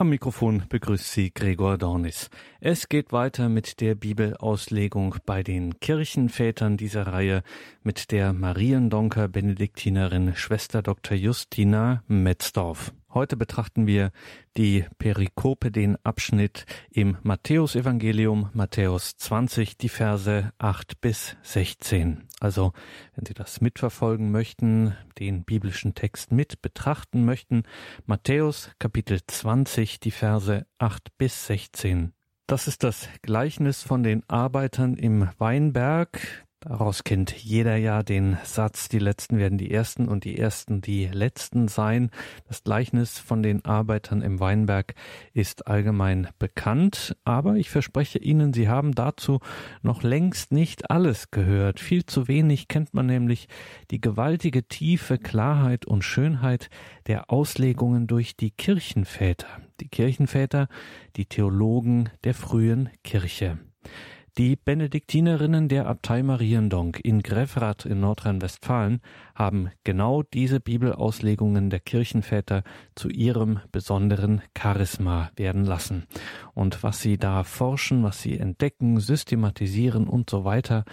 [0.00, 2.30] Am Mikrofon begrüßt Sie Gregor Dornis.
[2.58, 7.42] Es geht weiter mit der Bibelauslegung bei den Kirchenvätern dieser Reihe
[7.82, 11.18] mit der Mariendonker Benediktinerin Schwester Dr.
[11.18, 12.94] Justina Metzdorf.
[13.12, 14.12] Heute betrachten wir
[14.56, 22.28] die Perikope, den Abschnitt im Matthäusevangelium, Matthäus 20, die Verse 8 bis 16.
[22.38, 22.72] Also,
[23.16, 27.64] wenn Sie das mitverfolgen möchten, den biblischen Text mit betrachten möchten,
[28.06, 32.12] Matthäus Kapitel 20, die Verse 8 bis 16.
[32.46, 38.90] Das ist das Gleichnis von den Arbeitern im Weinberg, Daraus kennt jeder ja den Satz,
[38.90, 42.10] die Letzten werden die Ersten und die Ersten die Letzten sein.
[42.48, 44.94] Das Gleichnis von den Arbeitern im Weinberg
[45.32, 49.40] ist allgemein bekannt, aber ich verspreche Ihnen, Sie haben dazu
[49.80, 51.80] noch längst nicht alles gehört.
[51.80, 53.48] Viel zu wenig kennt man nämlich
[53.90, 56.68] die gewaltige Tiefe, Klarheit und Schönheit
[57.06, 59.48] der Auslegungen durch die Kirchenväter.
[59.80, 60.68] Die Kirchenväter,
[61.16, 63.58] die Theologen der frühen Kirche.
[64.38, 69.00] Die Benediktinerinnen der Abtei Mariendonk in Grefrath in Nordrhein-Westfalen
[69.34, 72.62] haben genau diese Bibelauslegungen der Kirchenväter
[72.94, 76.06] zu ihrem besonderen Charisma werden lassen.
[76.54, 80.84] Und was sie da forschen, was sie entdecken, systematisieren und so weiter,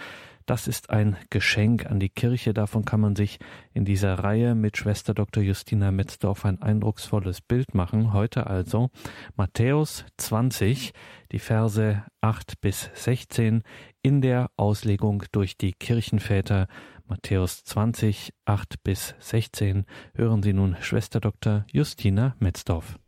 [0.48, 2.54] das ist ein Geschenk an die Kirche.
[2.54, 3.38] Davon kann man sich
[3.74, 5.42] in dieser Reihe mit Schwester Dr.
[5.42, 8.14] Justina Metzdorf ein eindrucksvolles Bild machen.
[8.14, 8.88] Heute also
[9.36, 10.92] Matthäus 20,
[11.32, 13.62] die Verse 8 bis 16
[14.02, 16.66] in der Auslegung durch die Kirchenväter.
[17.06, 19.84] Matthäus 20, 8 bis 16.
[20.14, 21.66] Hören Sie nun Schwester Dr.
[21.70, 22.98] Justina Metzdorf.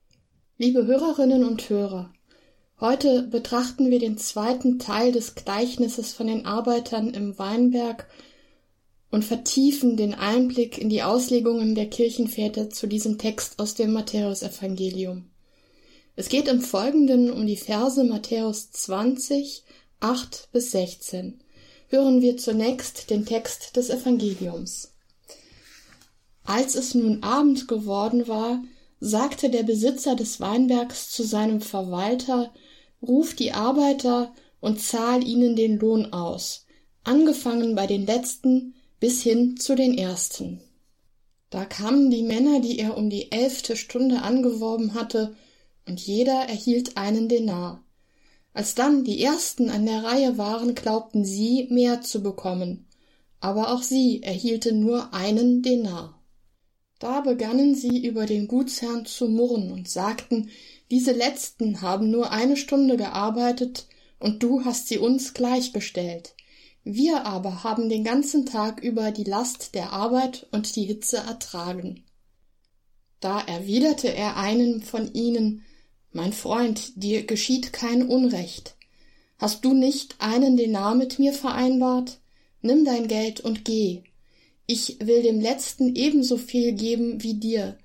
[0.59, 2.13] Liebe Hörerinnen und Hörer,
[2.81, 8.09] Heute betrachten wir den zweiten Teil des Gleichnisses von den Arbeitern im Weinberg
[9.11, 15.27] und vertiefen den Einblick in die Auslegungen der Kirchenväter zu diesem Text aus dem Matthäusevangelium.
[16.17, 19.63] Es geht im Folgenden um die Verse Matthäus 20,
[20.01, 21.39] 8 bis 16.
[21.89, 24.95] Hören wir zunächst den Text des Evangeliums.
[26.45, 28.63] Als es nun Abend geworden war,
[29.01, 32.51] sagte der Besitzer des Weinbergs zu seinem Verwalter,
[33.03, 36.67] Ruf die Arbeiter und zahl ihnen den Lohn aus,
[37.03, 40.61] angefangen bei den letzten bis hin zu den ersten.
[41.49, 45.35] Da kamen die Männer, die er um die elfte Stunde angeworben hatte,
[45.87, 47.83] und jeder erhielt einen Denar.
[48.53, 52.87] Als dann die ersten an der Reihe waren, glaubten sie, mehr zu bekommen,
[53.41, 56.21] aber auch sie erhielten nur einen Denar.
[56.99, 60.51] Da begannen sie über den Gutsherrn zu murren und sagten,
[60.91, 63.87] diese letzten haben nur eine Stunde gearbeitet,
[64.19, 66.35] und du hast sie uns gleichgestellt.
[66.85, 72.05] Wir aber haben den ganzen Tag über die Last der Arbeit und die Hitze ertragen.
[73.21, 75.65] Da erwiderte er einem von ihnen
[76.13, 78.77] Mein Freund, dir geschieht kein Unrecht.
[79.39, 82.19] Hast du nicht einen Denar mit mir vereinbart?
[82.63, 84.03] Nimm dein Geld und geh.
[84.67, 87.79] Ich will dem letzten ebenso viel geben wie dir.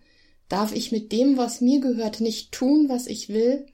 [0.50, 3.66] Darf ich mit dem, was mir gehört, nicht tun, was ich will?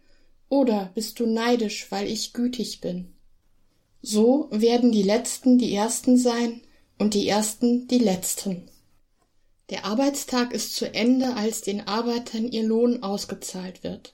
[0.49, 3.13] Oder bist du neidisch, weil ich gütig bin?
[4.01, 6.61] So werden die Letzten die Ersten sein
[6.97, 8.69] und die Ersten die Letzten.
[9.69, 14.13] Der Arbeitstag ist zu Ende, als den Arbeitern ihr Lohn ausgezahlt wird.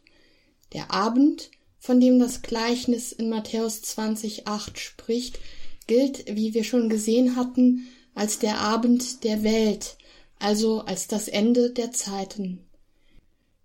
[0.73, 5.40] Der Abend, von dem das Gleichnis in Matthäus 20,8 spricht,
[5.88, 9.97] gilt, wie wir schon gesehen hatten, als der Abend der Welt,
[10.40, 12.59] also als das Ende der Zeiten.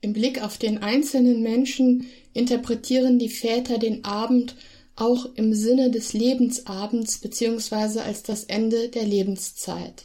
[0.01, 4.57] Im Blick auf den einzelnen Menschen interpretieren die Väter den Abend
[4.97, 10.05] auch im Sinne des Lebensabends beziehungsweise als das Ende der Lebenszeit.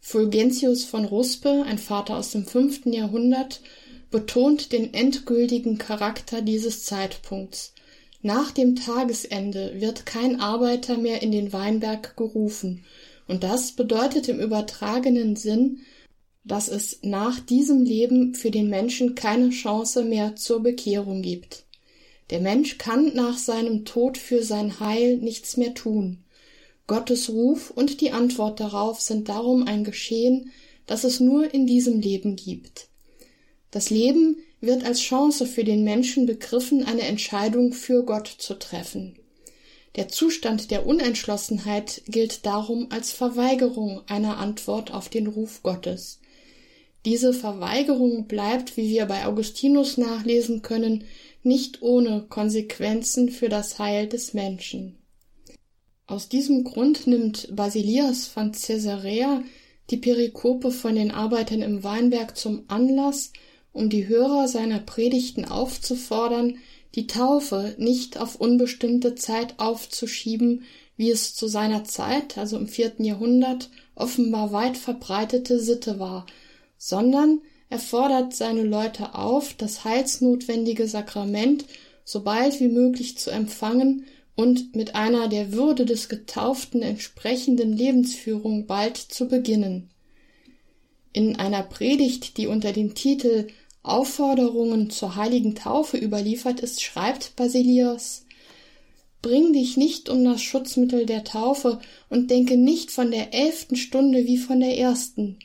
[0.00, 3.60] Fulgentius von Ruspe, ein Vater aus dem fünften Jahrhundert,
[4.10, 7.74] betont den endgültigen Charakter dieses Zeitpunkts.
[8.22, 12.84] Nach dem Tagesende wird kein Arbeiter mehr in den Weinberg gerufen,
[13.28, 15.80] und das bedeutet im übertragenen Sinn,
[16.44, 21.64] dass es nach diesem Leben für den Menschen keine Chance mehr zur Bekehrung gibt.
[22.30, 26.24] Der Mensch kann nach seinem Tod für sein Heil nichts mehr tun.
[26.86, 30.50] Gottes Ruf und die Antwort darauf sind darum ein Geschehen,
[30.86, 32.88] das es nur in diesem Leben gibt.
[33.70, 39.17] Das Leben wird als Chance für den Menschen begriffen, eine Entscheidung für Gott zu treffen.
[39.98, 46.20] Der Zustand der Unentschlossenheit gilt darum als Verweigerung einer Antwort auf den Ruf Gottes.
[47.04, 51.02] Diese Verweigerung bleibt, wie wir bei Augustinus nachlesen können,
[51.42, 54.98] nicht ohne Konsequenzen für das Heil des Menschen.
[56.06, 59.42] Aus diesem Grund nimmt Basilias von Caesarea
[59.90, 63.32] die Perikope von den Arbeitern im Weinberg zum Anlass,
[63.72, 66.58] um die Hörer seiner Predigten aufzufordern,
[66.94, 70.64] die Taufe nicht auf unbestimmte Zeit aufzuschieben,
[70.96, 76.26] wie es zu seiner Zeit, also im vierten Jahrhundert, offenbar weit verbreitete Sitte war,
[76.76, 77.40] sondern
[77.70, 81.66] er fordert seine Leute auf, das heilsnotwendige Sakrament
[82.04, 88.66] so bald wie möglich zu empfangen und mit einer der Würde des Getauften entsprechenden Lebensführung
[88.66, 89.90] bald zu beginnen.
[91.12, 93.48] In einer Predigt, die unter dem Titel
[93.82, 98.24] Aufforderungen zur heiligen Taufe überliefert ist, schreibt Basilius
[99.20, 104.26] Bring dich nicht um das Schutzmittel der Taufe und denke nicht von der elften Stunde
[104.26, 105.38] wie von der ersten.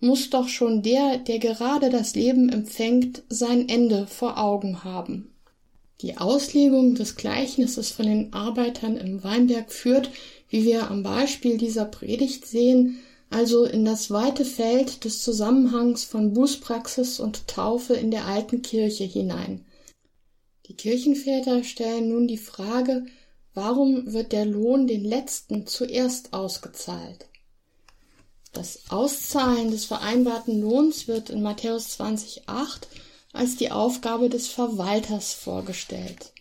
[0.00, 5.30] Muss doch schon der, der gerade das Leben empfängt, sein Ende vor Augen haben.
[6.02, 10.10] Die Auslegung des Gleichnisses von den Arbeitern im Weinberg führt,
[10.50, 12.98] wie wir am Beispiel dieser Predigt sehen,
[13.36, 19.04] also in das weite Feld des Zusammenhangs von Bußpraxis und Taufe in der alten Kirche
[19.04, 19.66] hinein.
[20.64, 23.04] Die Kirchenväter stellen nun die Frage,
[23.52, 27.26] warum wird der Lohn den Letzten zuerst ausgezahlt?
[28.54, 32.86] Das Auszahlen des vereinbarten Lohns wird in Matthäus 20,8
[33.34, 36.32] als die Aufgabe des Verwalters vorgestellt.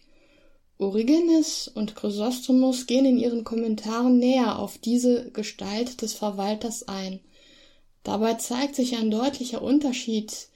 [0.78, 7.22] Origenes und Chrysostomus gehen in ihren Kommentaren näher auf diese Gestalt des Verwalters ein.
[8.04, 10.50] Dabei zeigt sich ein deutlicher Unterschied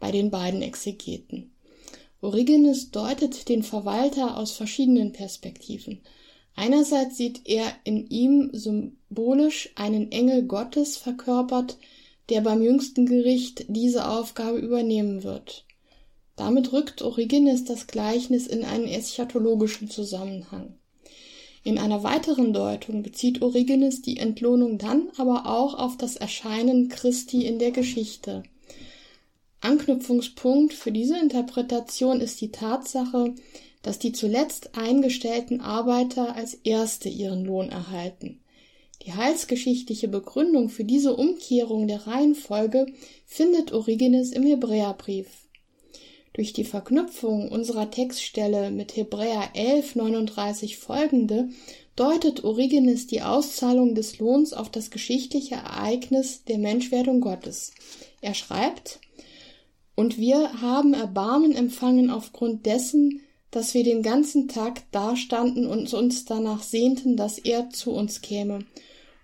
[0.00, 1.52] bei den beiden Exegeten.
[2.20, 6.00] Origenes deutet den Verwalter aus verschiedenen Perspektiven.
[6.56, 11.76] Einerseits sieht er in ihm symbolisch einen Engel Gottes verkörpert,
[12.30, 15.65] der beim jüngsten Gericht diese Aufgabe übernehmen wird.
[16.36, 20.74] Damit rückt Origenes das Gleichnis in einen eschatologischen Zusammenhang.
[21.64, 27.44] In einer weiteren Deutung bezieht Origenes die Entlohnung dann aber auch auf das Erscheinen Christi
[27.44, 28.44] in der Geschichte.
[29.62, 33.34] Anknüpfungspunkt für diese Interpretation ist die Tatsache,
[33.82, 38.40] dass die zuletzt eingestellten Arbeiter als Erste ihren Lohn erhalten.
[39.02, 42.86] Die heilsgeschichtliche Begründung für diese Umkehrung der Reihenfolge
[43.24, 45.45] findet Origenes im Hebräerbrief.
[46.36, 51.48] Durch die Verknüpfung unserer Textstelle mit Hebräer 11, 39 folgende
[51.96, 57.72] deutet Origenes die Auszahlung des Lohns auf das geschichtliche Ereignis der Menschwerdung Gottes.
[58.20, 59.00] Er schreibt,
[59.94, 66.26] und wir haben Erbarmen empfangen aufgrund dessen, dass wir den ganzen Tag dastanden und uns
[66.26, 68.66] danach sehnten, dass er zu uns käme.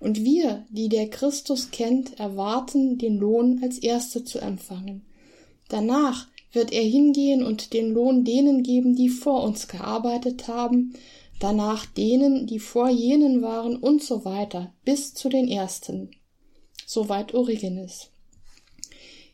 [0.01, 5.05] Und wir, die der Christus kennt, erwarten, den Lohn als Erste zu empfangen.
[5.69, 10.95] Danach wird er hingehen und den Lohn denen geben, die vor uns gearbeitet haben,
[11.41, 16.11] danach denen, die vor jenen waren und so weiter, bis zu den ersten.
[16.87, 18.11] Soweit Origenes.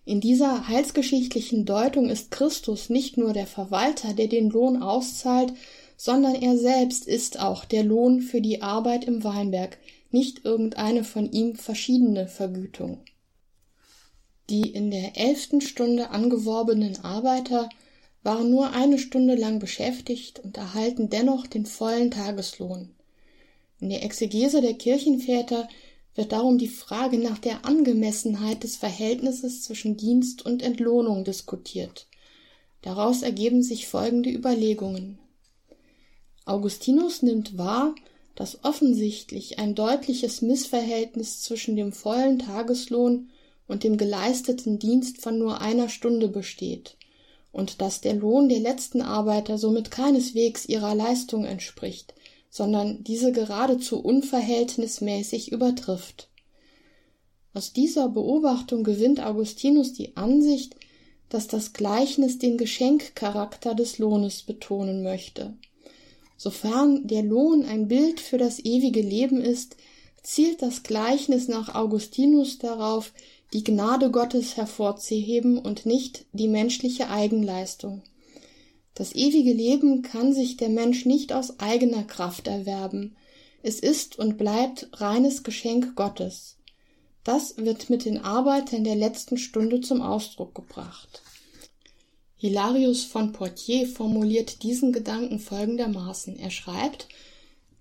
[0.04, 5.52] In dieser heilsgeschichtlichen Deutung ist Christus nicht nur der Verwalter, der den Lohn auszahlt,
[5.98, 9.76] sondern er selbst ist auch der Lohn für die Arbeit im Weinberg,
[10.10, 13.00] nicht irgendeine von ihm verschiedene Vergütung.
[14.50, 17.68] Die in der elften Stunde angeworbenen Arbeiter
[18.22, 22.90] waren nur eine Stunde lang beschäftigt und erhalten dennoch den vollen Tageslohn.
[23.80, 25.68] In der Exegese der Kirchenväter
[26.14, 32.06] wird darum die Frage nach der Angemessenheit des Verhältnisses zwischen Dienst und Entlohnung diskutiert.
[32.82, 35.18] Daraus ergeben sich folgende Überlegungen.
[36.44, 37.94] Augustinus nimmt wahr,
[38.34, 43.30] dass offensichtlich ein deutliches Missverhältnis zwischen dem vollen Tageslohn
[43.68, 46.96] und dem geleisteten Dienst von nur einer Stunde besteht
[47.52, 52.14] und dass der Lohn der letzten Arbeiter somit keineswegs ihrer Leistung entspricht,
[52.50, 56.28] sondern diese geradezu unverhältnismäßig übertrifft.
[57.54, 60.76] Aus dieser Beobachtung gewinnt Augustinus die Ansicht,
[61.28, 65.54] dass das Gleichnis den Geschenkcharakter des Lohnes betonen möchte.
[66.36, 69.76] Sofern der Lohn ein Bild für das ewige Leben ist,
[70.22, 73.12] zielt das Gleichnis nach Augustinus darauf,
[73.52, 78.02] die Gnade Gottes hervorzuheben und nicht die menschliche Eigenleistung.
[78.94, 83.16] Das ewige Leben kann sich der Mensch nicht aus eigener Kraft erwerben.
[83.62, 86.56] Es ist und bleibt reines Geschenk Gottes.
[87.24, 91.22] Das wird mit den Arbeitern der letzten Stunde zum Ausdruck gebracht.
[92.36, 96.38] Hilarius von Poitiers formuliert diesen Gedanken folgendermaßen.
[96.38, 97.08] Er schreibt,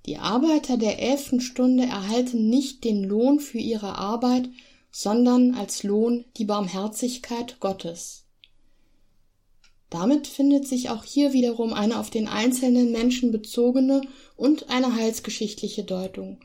[0.06, 4.50] die Arbeiter der elften Stunde erhalten nicht den Lohn für ihre Arbeit,
[4.92, 8.24] sondern als Lohn die Barmherzigkeit Gottes.
[9.90, 14.02] Damit findet sich auch hier wiederum eine auf den einzelnen Menschen bezogene
[14.36, 16.40] und eine heilsgeschichtliche Deutung.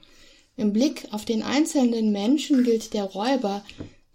[0.56, 3.64] Im Blick auf den einzelnen Menschen gilt der Räuber,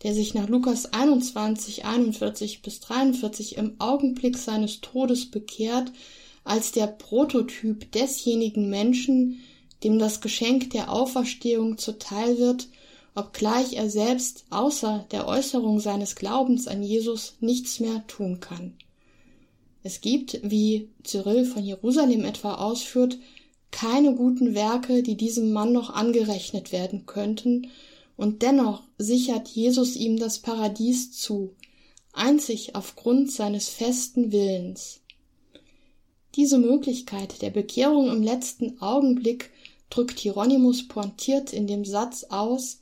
[0.03, 5.91] der sich nach Lukas 21, 41 bis 43 im Augenblick seines Todes bekehrt,
[6.43, 9.41] als der Prototyp desjenigen Menschen,
[9.83, 12.67] dem das Geschenk der Auferstehung zuteil wird,
[13.17, 18.75] obgleich er selbst außer der Äußerung seines Glaubens an Jesus nichts mehr tun kann.
[19.81, 23.17] Es gibt, wie Cyril von Jerusalem etwa ausführt,
[23.71, 27.71] keine guten Werke, die diesem Mann noch angerechnet werden könnten,
[28.17, 31.55] und dennoch sichert Jesus ihm das Paradies zu,
[32.13, 35.01] einzig aufgrund seines festen Willens.
[36.35, 39.49] Diese Möglichkeit der Bekehrung im letzten Augenblick
[39.89, 42.81] drückt Hieronymus pointiert in dem Satz aus,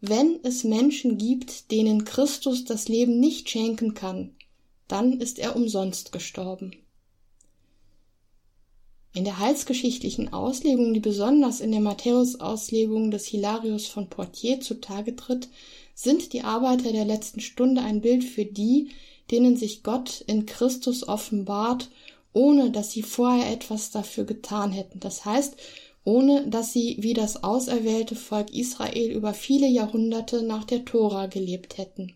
[0.00, 4.36] wenn es Menschen gibt, denen Christus das Leben nicht schenken kann,
[4.86, 6.72] dann ist er umsonst gestorben.
[9.14, 15.48] In der heilsgeschichtlichen Auslegung, die besonders in der Matthäus-Auslegung des Hilarius von Poitiers zutage tritt,
[15.94, 18.90] sind die Arbeiter der letzten Stunde ein Bild für die,
[19.32, 21.90] denen sich Gott in Christus offenbart,
[22.32, 25.00] ohne dass sie vorher etwas dafür getan hätten.
[25.00, 25.56] Das heißt,
[26.08, 31.76] ohne dass sie wie das auserwählte Volk Israel über viele Jahrhunderte nach der Tora gelebt
[31.76, 32.14] hätten.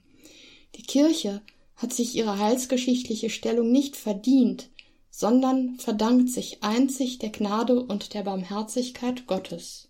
[0.77, 1.43] Die Kirche
[1.77, 4.71] hat sich ihre heilsgeschichtliche Stellung nicht verdient,
[5.11, 9.89] sondern verdankt sich einzig der Gnade und der Barmherzigkeit Gottes.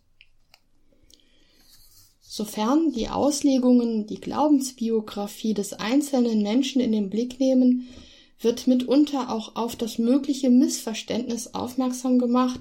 [2.23, 7.87] Sofern die Auslegungen die Glaubensbiografie des einzelnen Menschen in den Blick nehmen,
[8.41, 12.59] wird mitunter auch auf das mögliche Missverständnis aufmerksam gemacht,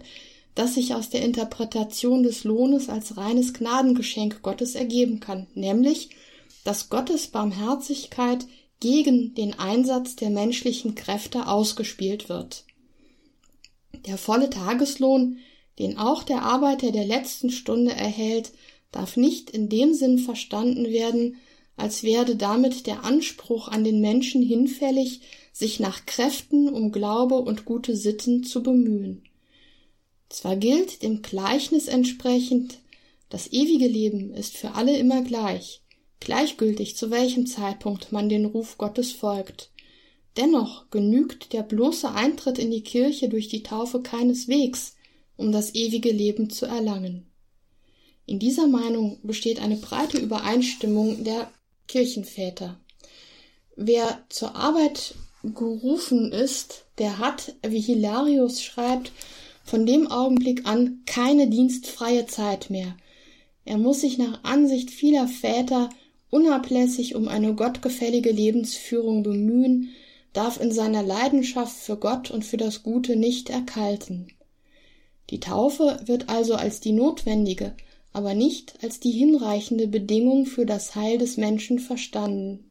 [0.55, 6.09] das sich aus der Interpretation des Lohnes als reines Gnadengeschenk Gottes ergeben kann, nämlich,
[6.63, 8.45] dass Gottes Barmherzigkeit
[8.79, 12.65] gegen den Einsatz der menschlichen Kräfte ausgespielt wird.
[14.05, 15.37] Der volle Tageslohn,
[15.79, 18.51] den auch der Arbeiter der letzten Stunde erhält,
[18.91, 21.37] darf nicht in dem Sinn verstanden werden,
[21.77, 25.21] als werde damit der Anspruch an den Menschen hinfällig,
[25.53, 29.23] sich nach Kräften um Glaube und gute Sitten zu bemühen.
[30.31, 32.79] Zwar gilt dem Gleichnis entsprechend,
[33.29, 35.81] das ewige Leben ist für alle immer gleich,
[36.21, 39.71] gleichgültig zu welchem Zeitpunkt man den Ruf Gottes folgt.
[40.37, 44.95] Dennoch genügt der bloße Eintritt in die Kirche durch die Taufe keineswegs,
[45.35, 47.29] um das ewige Leben zu erlangen.
[48.25, 51.51] In dieser Meinung besteht eine breite Übereinstimmung der
[51.89, 52.79] Kirchenväter.
[53.75, 59.11] Wer zur Arbeit gerufen ist, der hat, wie Hilarius schreibt,
[59.71, 62.97] von dem Augenblick an keine dienstfreie Zeit mehr.
[63.63, 65.89] Er muss sich nach Ansicht vieler Väter
[66.29, 69.91] unablässig um eine gottgefällige Lebensführung bemühen,
[70.33, 74.27] darf in seiner Leidenschaft für Gott und für das Gute nicht erkalten.
[75.29, 77.73] Die Taufe wird also als die notwendige,
[78.11, 82.69] aber nicht als die hinreichende Bedingung für das Heil des Menschen verstanden.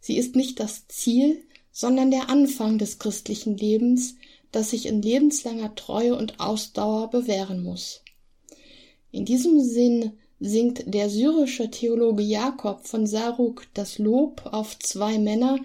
[0.00, 4.16] Sie ist nicht das Ziel, sondern der Anfang des christlichen Lebens,
[4.52, 8.02] das sich in lebenslanger Treue und Ausdauer bewähren muss.
[9.10, 15.58] In diesem Sinn singt der syrische Theologe Jakob von Saruk das Lob auf zwei Männer,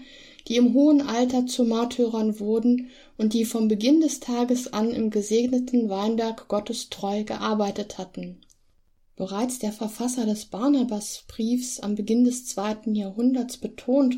[0.47, 5.09] die im hohen Alter zu Märtyrern wurden und die vom Beginn des Tages an im
[5.09, 8.41] gesegneten Weinberg Gottes treu gearbeitet hatten.
[9.15, 14.15] Bereits der Verfasser des Barnabasbriefs am Beginn des zweiten Jahrhunderts betont,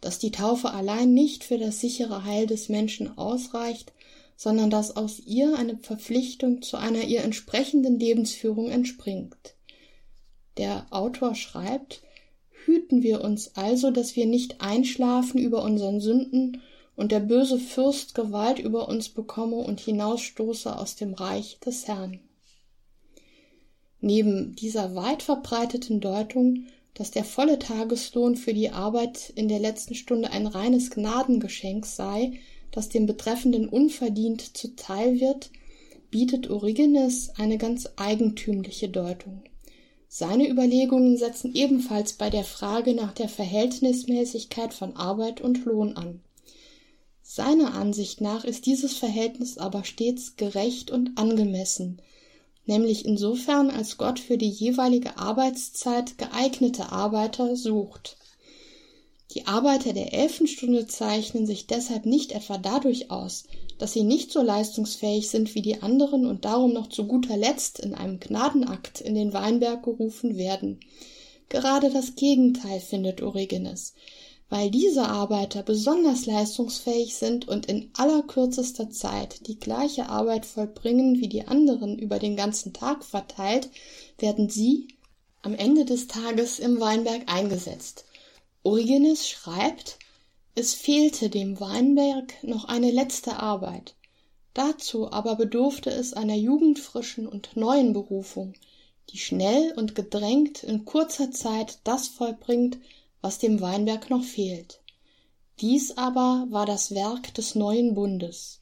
[0.00, 3.92] dass die Taufe allein nicht für das sichere Heil des Menschen ausreicht,
[4.36, 9.54] sondern dass aus ihr eine Verpflichtung zu einer ihr entsprechenden Lebensführung entspringt.
[10.56, 12.02] Der Autor schreibt,
[12.64, 16.62] hüten wir uns also, dass wir nicht einschlafen über unseren Sünden
[16.94, 22.20] und der böse Fürst Gewalt über uns bekomme und hinausstoße aus dem Reich des Herrn.
[24.00, 26.66] Neben dieser weit verbreiteten Deutung
[26.98, 32.32] dass der volle Tageslohn für die Arbeit in der letzten Stunde ein reines Gnadengeschenk sei,
[32.72, 35.50] das dem Betreffenden unverdient zuteil wird,
[36.10, 39.42] bietet Origenes eine ganz eigentümliche Deutung.
[40.08, 46.20] Seine Überlegungen setzen ebenfalls bei der Frage nach der Verhältnismäßigkeit von Arbeit und Lohn an.
[47.22, 52.02] Seiner Ansicht nach ist dieses Verhältnis aber stets gerecht und angemessen,
[52.68, 58.16] nämlich insofern als Gott für die jeweilige Arbeitszeit geeignete Arbeiter sucht.
[59.34, 63.44] Die Arbeiter der Elfenstunde zeichnen sich deshalb nicht etwa dadurch aus,
[63.78, 67.80] dass sie nicht so leistungsfähig sind wie die anderen und darum noch zu guter Letzt
[67.80, 70.80] in einem Gnadenakt in den Weinberg gerufen werden.
[71.48, 73.94] Gerade das Gegenteil findet Origenes
[74.50, 81.28] weil diese Arbeiter besonders leistungsfähig sind und in allerkürzester Zeit die gleiche Arbeit vollbringen wie
[81.28, 83.68] die anderen über den ganzen Tag verteilt,
[84.18, 84.88] werden sie,
[85.42, 88.04] am Ende des Tages im Weinberg eingesetzt.
[88.62, 89.98] Origenes schreibt,
[90.54, 93.94] es fehlte dem Weinberg noch eine letzte Arbeit.
[94.54, 98.54] Dazu aber bedurfte es einer jugendfrischen und neuen Berufung,
[99.10, 102.78] die schnell und gedrängt in kurzer Zeit das vollbringt,
[103.20, 104.80] was dem Weinberg noch fehlt.
[105.60, 108.60] Dies aber war das Werk des neuen Bundes.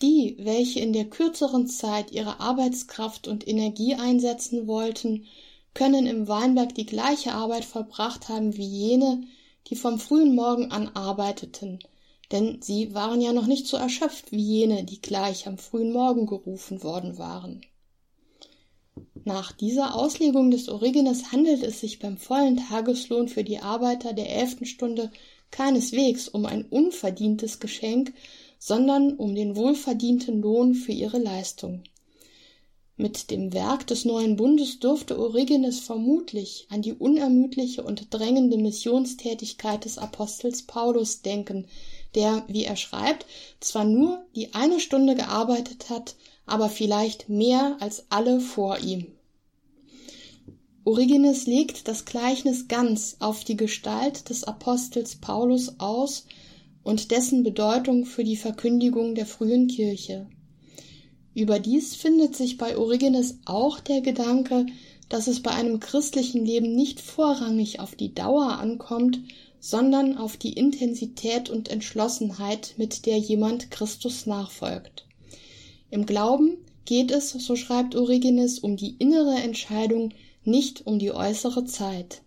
[0.00, 5.26] Die, welche in der kürzeren Zeit ihre Arbeitskraft und Energie einsetzen wollten,
[5.74, 9.22] können im Weinberg die gleiche Arbeit vollbracht haben wie jene,
[9.68, 11.78] die vom frühen Morgen an arbeiteten,
[12.32, 16.26] denn sie waren ja noch nicht so erschöpft wie jene, die gleich am frühen Morgen
[16.26, 17.64] gerufen worden waren.
[19.24, 24.30] Nach dieser Auslegung des Origenes handelt es sich beim vollen Tageslohn für die Arbeiter der
[24.30, 25.12] elften Stunde
[25.52, 28.12] keineswegs um ein unverdientes Geschenk,
[28.58, 31.84] sondern um den wohlverdienten Lohn für ihre Leistung.
[32.96, 39.84] Mit dem Werk des neuen Bundes durfte Origenes vermutlich an die unermüdliche und drängende Missionstätigkeit
[39.84, 41.66] des Apostels Paulus denken,
[42.14, 43.26] der, wie er schreibt,
[43.60, 46.16] zwar nur die eine Stunde gearbeitet hat,
[46.52, 49.06] aber vielleicht mehr als alle vor ihm.
[50.84, 56.26] Origenes legt das Gleichnis ganz auf die Gestalt des Apostels Paulus aus
[56.82, 60.26] und dessen Bedeutung für die Verkündigung der frühen Kirche.
[61.34, 64.66] Überdies findet sich bei Origenes auch der Gedanke,
[65.08, 69.20] dass es bei einem christlichen Leben nicht vorrangig auf die Dauer ankommt,
[69.58, 75.06] sondern auf die Intensität und Entschlossenheit, mit der jemand Christus nachfolgt.
[75.92, 76.56] Im Glauben
[76.86, 82.22] geht es, so schreibt Origenes, um die innere Entscheidung, nicht um die äußere Zeit.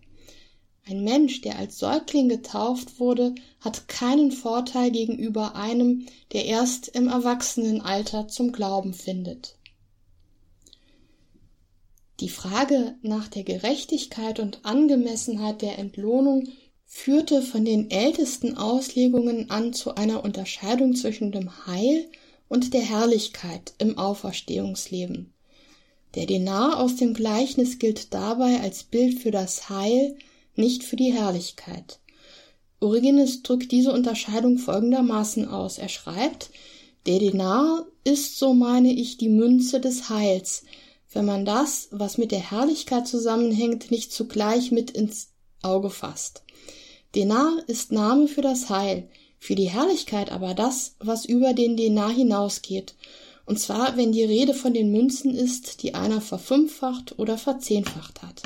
[0.86, 7.08] Ein Mensch, der als Säugling getauft wurde, hat keinen Vorteil gegenüber einem, der erst im
[7.08, 9.56] Erwachsenenalter zum Glauben findet.
[12.20, 16.50] Die Frage nach der Gerechtigkeit und Angemessenheit der Entlohnung
[16.84, 22.08] führte von den ältesten Auslegungen an zu einer Unterscheidung zwischen dem Heil
[22.48, 25.32] und der Herrlichkeit im Auferstehungsleben.
[26.14, 30.16] Der Denar aus dem Gleichnis gilt dabei als Bild für das Heil,
[30.54, 31.98] nicht für die Herrlichkeit.
[32.80, 35.78] Origenes drückt diese Unterscheidung folgendermaßen aus.
[35.78, 36.50] Er schreibt,
[37.06, 40.64] der Denar ist, so meine ich, die Münze des Heils,
[41.12, 45.28] wenn man das, was mit der Herrlichkeit zusammenhängt, nicht zugleich mit ins
[45.62, 46.42] Auge fasst.
[47.14, 52.10] Denar ist Name für das Heil, für die Herrlichkeit aber das, was über den Denar
[52.10, 52.94] hinausgeht,
[53.46, 58.42] und zwar, wenn die Rede von den Münzen ist, die einer verfünffacht oder verzehnfacht hat.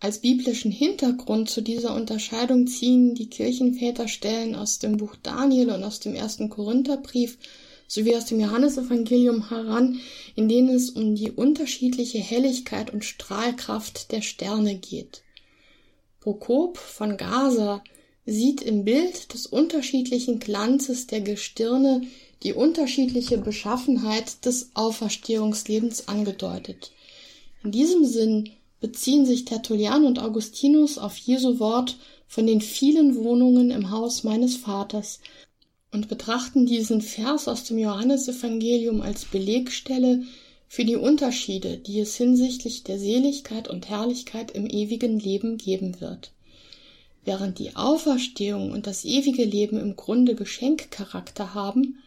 [0.00, 5.84] Als biblischen Hintergrund zu dieser Unterscheidung ziehen die Kirchenväter Stellen aus dem Buch Daniel und
[5.84, 7.38] aus dem ersten Korintherbrief
[7.86, 10.00] sowie aus dem Johannesevangelium heran,
[10.34, 15.22] in denen es um die unterschiedliche Helligkeit und Strahlkraft der Sterne geht.
[16.20, 17.82] Prokop von Gaza
[18.24, 22.02] sieht im Bild des unterschiedlichen Glanzes der Gestirne
[22.42, 26.92] die unterschiedliche Beschaffenheit des Auferstehungslebens angedeutet.
[27.64, 33.70] In diesem Sinn beziehen sich Tertullian und Augustinus auf Jesu Wort von den vielen Wohnungen
[33.70, 35.20] im Haus meines Vaters
[35.92, 40.24] und betrachten diesen Vers aus dem Johannesevangelium als Belegstelle
[40.66, 46.32] für die Unterschiede, die es hinsichtlich der Seligkeit und Herrlichkeit im ewigen Leben geben wird.
[47.24, 51.98] Während die Auferstehung und das ewige Leben im Grunde Geschenkcharakter haben,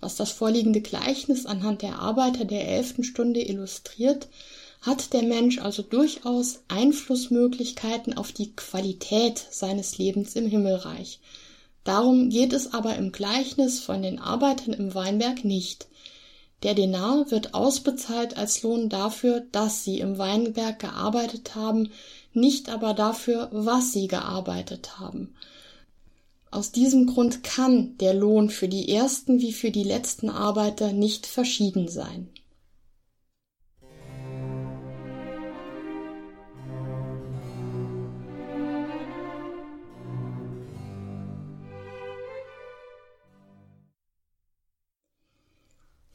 [0.00, 4.28] was das vorliegende Gleichnis anhand der Arbeiter der elften Stunde illustriert,
[4.82, 11.20] hat der Mensch also durchaus Einflussmöglichkeiten auf die Qualität seines Lebens im Himmelreich.
[11.84, 15.86] Darum geht es aber im Gleichnis von den Arbeitern im Weinberg nicht.
[16.62, 21.90] Der Denar wird ausbezahlt als Lohn dafür, dass sie im Weinberg gearbeitet haben,
[22.34, 25.34] nicht aber dafür, was sie gearbeitet haben.
[26.50, 31.26] Aus diesem Grund kann der Lohn für die ersten wie für die letzten Arbeiter nicht
[31.26, 32.28] verschieden sein.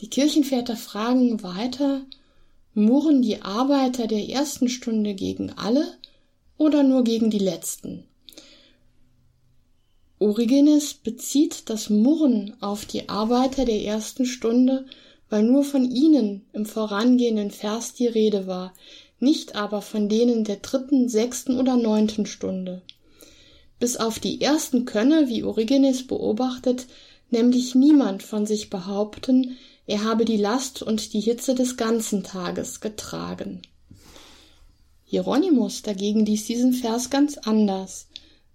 [0.01, 2.05] Die Kirchenväter fragen weiter,
[2.73, 5.98] murren die Arbeiter der ersten Stunde gegen alle
[6.59, 8.03] oder nur gegen die letzten?
[10.19, 14.85] Origenes bezieht das Murren auf die Arbeiter der ersten Stunde,
[15.29, 18.73] weil nur von ihnen im vorangehenden Vers die Rede war,
[19.19, 22.81] nicht aber von denen der dritten, sechsten oder neunten Stunde.
[23.79, 26.87] Bis auf die ersten könne, wie Origenes beobachtet,
[27.29, 32.81] nämlich niemand von sich behaupten, er habe die Last und die Hitze des ganzen Tages
[32.81, 33.61] getragen.
[35.09, 38.05] Hieronymus dagegen liest diesen Vers ganz anders.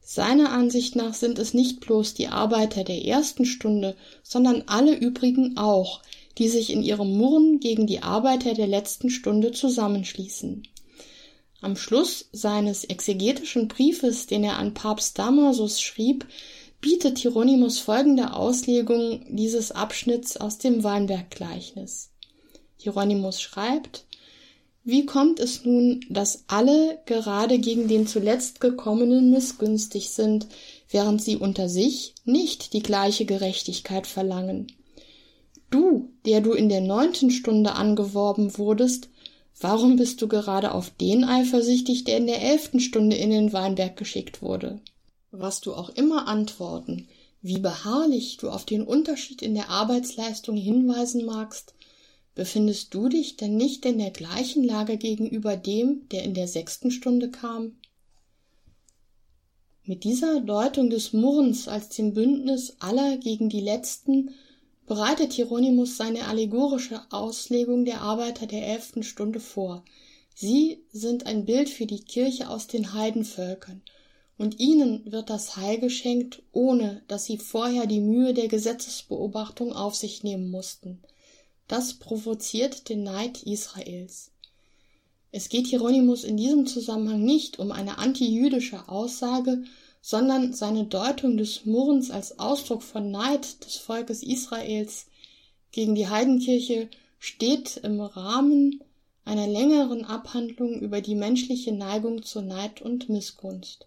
[0.00, 5.56] Seiner Ansicht nach sind es nicht bloß die Arbeiter der ersten Stunde, sondern alle übrigen
[5.56, 6.00] auch,
[6.38, 10.62] die sich in ihrem Murren gegen die Arbeiter der letzten Stunde zusammenschließen.
[11.60, 16.24] Am Schluss seines exegetischen Briefes, den er an Papst Damasus schrieb,
[16.80, 22.10] bietet Hieronymus folgende Auslegung dieses Abschnitts aus dem Weinberggleichnis.
[22.76, 24.04] Hieronymus schreibt,
[24.84, 30.46] wie kommt es nun, dass alle gerade gegen den zuletzt gekommenen missgünstig sind,
[30.90, 34.66] während sie unter sich nicht die gleiche Gerechtigkeit verlangen?
[35.70, 39.08] Du, der du in der neunten Stunde angeworben wurdest,
[39.58, 43.96] warum bist du gerade auf den eifersüchtig, der in der elften Stunde in den Weinberg
[43.96, 44.80] geschickt wurde?
[45.30, 47.08] Was du auch immer antworten,
[47.40, 51.73] wie beharrlich du auf den Unterschied in der Arbeitsleistung hinweisen magst,
[52.34, 56.90] Befindest du dich denn nicht in der gleichen Lage gegenüber dem, der in der sechsten
[56.90, 57.76] Stunde kam?
[59.84, 64.30] Mit dieser Deutung des Murrens als dem Bündnis aller gegen die Letzten
[64.86, 69.84] bereitet Hieronymus seine allegorische Auslegung der Arbeiter der elften Stunde vor.
[70.34, 73.82] Sie sind ein Bild für die Kirche aus den Heidenvölkern,
[74.36, 79.94] und ihnen wird das Heil geschenkt, ohne dass sie vorher die Mühe der Gesetzesbeobachtung auf
[79.94, 81.00] sich nehmen mussten.
[81.68, 84.30] Das provoziert den Neid Israels.
[85.32, 89.64] Es geht Hieronymus in diesem Zusammenhang nicht um eine antijüdische Aussage,
[90.00, 95.06] sondern seine Deutung des Murrens als Ausdruck von Neid des Volkes Israels
[95.72, 98.80] gegen die Heidenkirche steht im Rahmen
[99.24, 103.86] einer längeren Abhandlung über die menschliche Neigung zur Neid und Missgunst.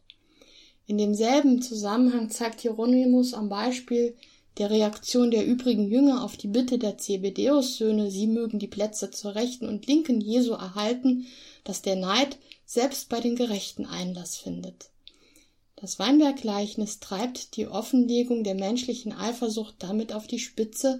[0.88, 4.16] In demselben Zusammenhang zeigt Hieronymus am Beispiel
[4.58, 9.36] der Reaktion der übrigen Jünger auf die Bitte der Zebedeus-Söhne, sie mögen die Plätze zur
[9.36, 11.28] Rechten und Linken Jesu erhalten,
[11.64, 14.90] dass der Neid selbst bei den Gerechten Einlass findet.
[15.76, 21.00] Das Weinberggleichnis treibt die Offenlegung der menschlichen Eifersucht damit auf die Spitze,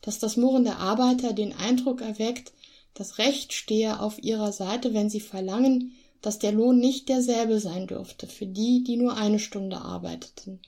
[0.00, 2.52] dass das Murren der Arbeiter den Eindruck erweckt,
[2.94, 7.86] das Recht stehe auf ihrer Seite, wenn sie verlangen, dass der Lohn nicht derselbe sein
[7.86, 10.60] dürfte für die, die nur eine Stunde arbeiteten.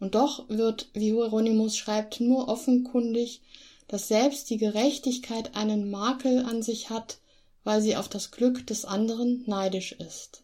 [0.00, 3.40] Und doch wird, wie Hieronymus schreibt, nur offenkundig,
[3.88, 7.18] dass selbst die Gerechtigkeit einen Makel an sich hat,
[7.64, 10.42] weil sie auf das Glück des anderen neidisch ist.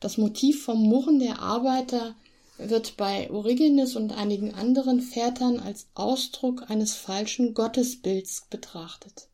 [0.00, 2.14] Das Motiv vom Murren der Arbeiter
[2.58, 9.28] wird bei Origenes und einigen anderen Vätern als Ausdruck eines falschen Gottesbilds betrachtet.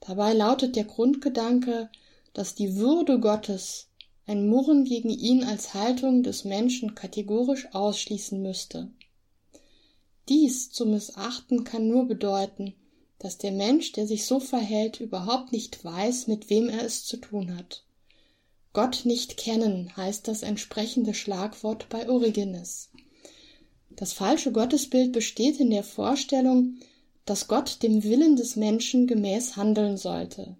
[0.00, 1.90] Dabei lautet der Grundgedanke,
[2.32, 3.85] dass die Würde Gottes
[4.26, 8.90] ein Murren gegen ihn als Haltung des Menschen kategorisch ausschließen müsste.
[10.28, 12.74] Dies zu missachten kann nur bedeuten,
[13.18, 17.16] dass der Mensch, der sich so verhält, überhaupt nicht weiß, mit wem er es zu
[17.16, 17.84] tun hat.
[18.72, 22.90] Gott nicht kennen heißt das entsprechende Schlagwort bei Origenes.
[23.90, 26.78] Das falsche Gottesbild besteht in der Vorstellung,
[27.24, 30.56] dass Gott dem Willen des Menschen gemäß handeln sollte.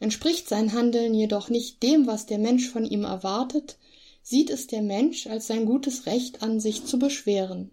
[0.00, 3.78] Entspricht sein Handeln jedoch nicht dem, was der Mensch von ihm erwartet,
[4.22, 7.70] sieht es der Mensch als sein gutes Recht an, sich zu beschweren.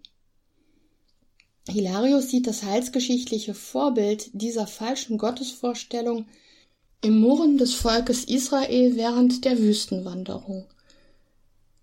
[1.68, 6.26] Hilarius sieht das heilsgeschichtliche Vorbild dieser falschen Gottesvorstellung
[7.02, 10.66] im Murren des Volkes Israel während der Wüstenwanderung.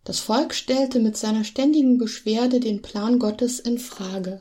[0.05, 4.41] Das Volk stellte mit seiner ständigen Beschwerde den Plan Gottes in Frage.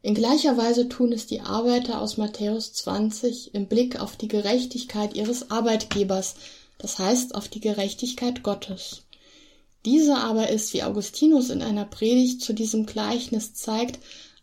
[0.00, 5.14] In gleicher Weise tun es die Arbeiter aus Matthäus 20 im Blick auf die Gerechtigkeit
[5.14, 6.36] ihres Arbeitgebers,
[6.78, 9.02] das heißt auf die Gerechtigkeit Gottes.
[9.84, 13.98] Diese aber ist, wie Augustinus in einer Predigt zu diesem Gleichnis zeigt,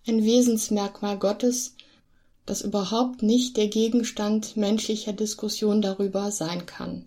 [0.06, 1.76] ein Wesensmerkmal Gottes,
[2.46, 7.06] das überhaupt nicht der Gegenstand menschlicher Diskussion darüber sein kann.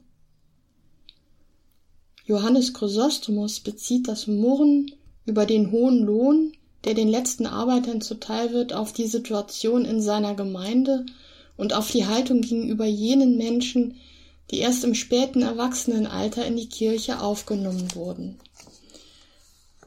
[2.24, 4.92] Johannes Chrysostomus bezieht das Murren
[5.26, 6.52] über den hohen Lohn
[6.84, 11.06] der den letzten Arbeitern zuteil wird, auf die Situation in seiner Gemeinde
[11.56, 13.96] und auf die Haltung gegenüber jenen Menschen,
[14.50, 18.38] die erst im späten Erwachsenenalter in die Kirche aufgenommen wurden.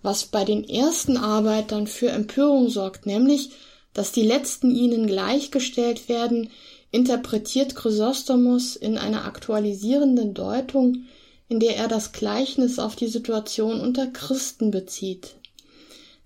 [0.03, 3.51] Was bei den ersten Arbeitern für Empörung sorgt, nämlich,
[3.93, 6.49] dass die letzten ihnen gleichgestellt werden,
[6.91, 11.05] interpretiert Chrysostomus in einer aktualisierenden Deutung,
[11.47, 15.35] in der er das Gleichnis auf die Situation unter Christen bezieht.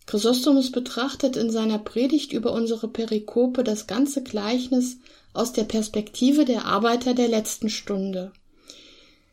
[0.06, 4.98] Chrysostomus betrachtet in seiner Predigt über unsere Perikope das ganze Gleichnis
[5.34, 8.32] aus der Perspektive der Arbeiter der letzten Stunde.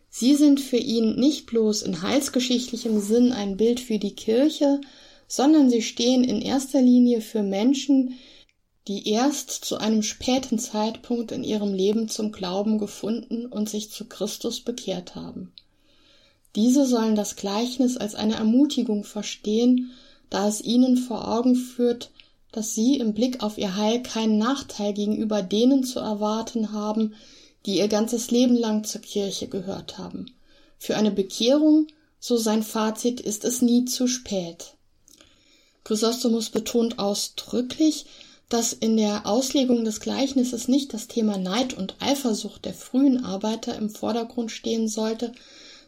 [0.09, 4.81] Sie sind für ihn nicht bloß in heilsgeschichtlichem Sinn ein Bild für die Kirche,
[5.27, 8.19] sondern sie stehen in erster Linie für Menschen,
[8.89, 14.07] die erst zu einem späten Zeitpunkt in ihrem Leben zum Glauben gefunden und sich zu
[14.07, 15.53] Christus bekehrt haben.
[16.57, 19.93] Diese sollen das Gleichnis als eine Ermutigung verstehen,
[20.33, 22.11] da es ihnen vor Augen führt,
[22.53, 27.15] dass sie im Blick auf ihr Heil keinen Nachteil gegenüber denen zu erwarten haben,
[27.67, 30.33] die ihr ganzes Leben lang zur Kirche gehört haben.
[30.79, 31.87] Für eine Bekehrung,
[32.19, 34.75] so sein Fazit, ist es nie zu spät.
[35.85, 38.07] Chrysostomus betont ausdrücklich,
[38.49, 43.77] dass in der Auslegung des Gleichnisses nicht das Thema Neid und Eifersucht der frühen Arbeiter
[43.77, 45.33] im Vordergrund stehen sollte,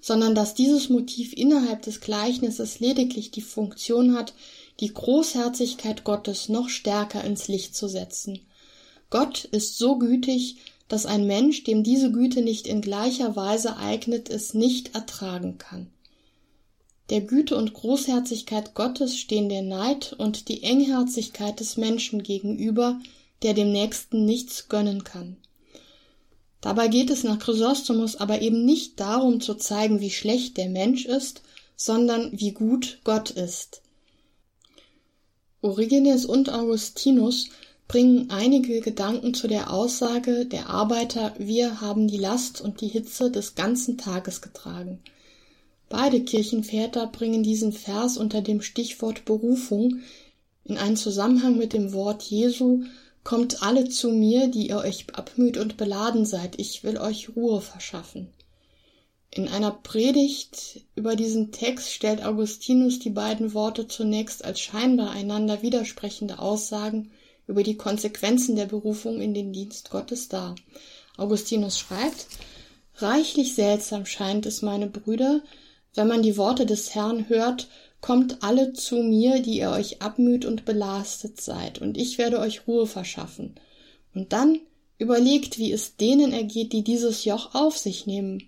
[0.04, 4.34] sondern dass dieses Motiv innerhalb des Gleichnisses lediglich die Funktion hat,
[4.80, 8.40] die Großherzigkeit Gottes noch stärker ins Licht zu setzen.
[9.08, 10.56] Gott ist so gütig,
[10.88, 15.86] dass ein Mensch, dem diese Güte nicht in gleicher Weise eignet, es nicht ertragen kann.
[17.08, 23.00] Der Güte und Großherzigkeit Gottes stehen der Neid und die Engherzigkeit des Menschen gegenüber,
[23.42, 25.38] der dem Nächsten nichts gönnen kann.
[26.64, 31.04] Dabei geht es nach Chrysostomus aber eben nicht darum zu zeigen, wie schlecht der Mensch
[31.04, 31.42] ist,
[31.76, 33.82] sondern wie gut Gott ist.
[35.60, 37.50] Origenes und Augustinus
[37.86, 43.30] bringen einige Gedanken zu der Aussage der Arbeiter, wir haben die Last und die Hitze
[43.30, 45.00] des ganzen Tages getragen.
[45.90, 50.00] Beide Kirchenväter bringen diesen Vers unter dem Stichwort Berufung
[50.64, 52.84] in einen Zusammenhang mit dem Wort Jesu
[53.24, 57.62] Kommt alle zu mir, die ihr euch abmüht und beladen seid, ich will euch Ruhe
[57.62, 58.28] verschaffen.
[59.30, 65.62] In einer Predigt über diesen Text stellt Augustinus die beiden Worte zunächst als scheinbar einander
[65.62, 67.10] widersprechende Aussagen
[67.46, 70.54] über die Konsequenzen der Berufung in den Dienst Gottes dar.
[71.16, 72.26] Augustinus schreibt,
[72.98, 75.42] Reichlich seltsam scheint es, meine Brüder,
[75.94, 77.68] wenn man die Worte des Herrn hört
[78.04, 82.68] Kommt alle zu mir, die ihr euch abmüht und belastet seid, und ich werde euch
[82.68, 83.54] Ruhe verschaffen.
[84.14, 84.58] Und dann
[84.98, 88.42] überlegt, wie es denen ergeht, die dieses Joch auf sich nehmen.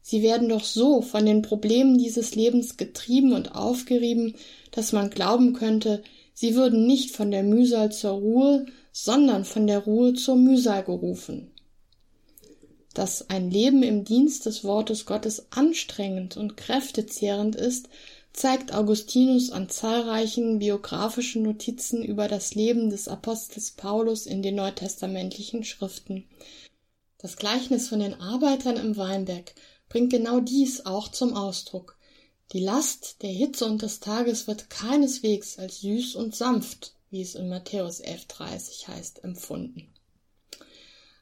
[0.00, 4.34] Sie werden doch so von den Problemen dieses Lebens getrieben und aufgerieben,
[4.72, 6.02] dass man glauben könnte,
[6.34, 11.52] sie würden nicht von der Mühsal zur Ruhe, sondern von der Ruhe zur Mühsal gerufen.
[12.94, 17.88] Dass ein Leben im Dienst des Wortes Gottes anstrengend und kräftezehrend ist,
[18.32, 25.64] zeigt Augustinus an zahlreichen biografischen Notizen über das Leben des Apostels Paulus in den neutestamentlichen
[25.64, 26.24] Schriften.
[27.18, 29.54] Das Gleichnis von den Arbeitern im Weinberg
[29.88, 31.98] bringt genau dies auch zum Ausdruck.
[32.52, 37.34] Die Last der Hitze und des Tages wird keineswegs als süß und sanft, wie es
[37.34, 39.92] in Matthäus 11,30 heißt, empfunden.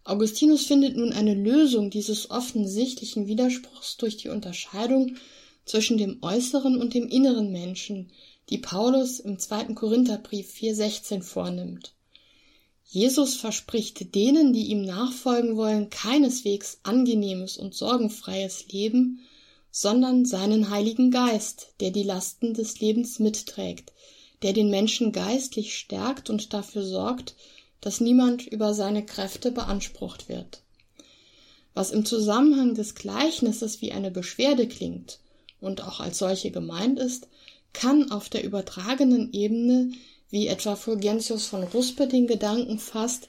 [0.04, 5.16] Augustinus findet nun eine Lösung dieses offensichtlichen Widerspruchs durch die Unterscheidung
[5.70, 8.10] zwischen dem äußeren und dem inneren Menschen,
[8.48, 11.94] die Paulus im zweiten Korintherbrief 4,16 vornimmt.
[12.86, 19.20] Jesus verspricht denen, die ihm nachfolgen wollen, keineswegs angenehmes und sorgenfreies Leben,
[19.70, 23.92] sondern seinen Heiligen Geist, der die Lasten des Lebens mitträgt,
[24.42, 27.36] der den Menschen geistlich stärkt und dafür sorgt,
[27.80, 30.62] dass niemand über seine Kräfte beansprucht wird.
[31.74, 35.20] Was im Zusammenhang des Gleichnisses wie eine Beschwerde klingt,
[35.60, 37.28] und auch als solche gemeint ist,
[37.72, 39.92] kann auf der übertragenen Ebene,
[40.30, 43.28] wie etwa Fulgentius von Ruspe den Gedanken fasst,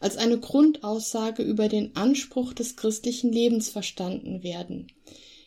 [0.00, 4.88] als eine Grundaussage über den Anspruch des christlichen Lebens verstanden werden.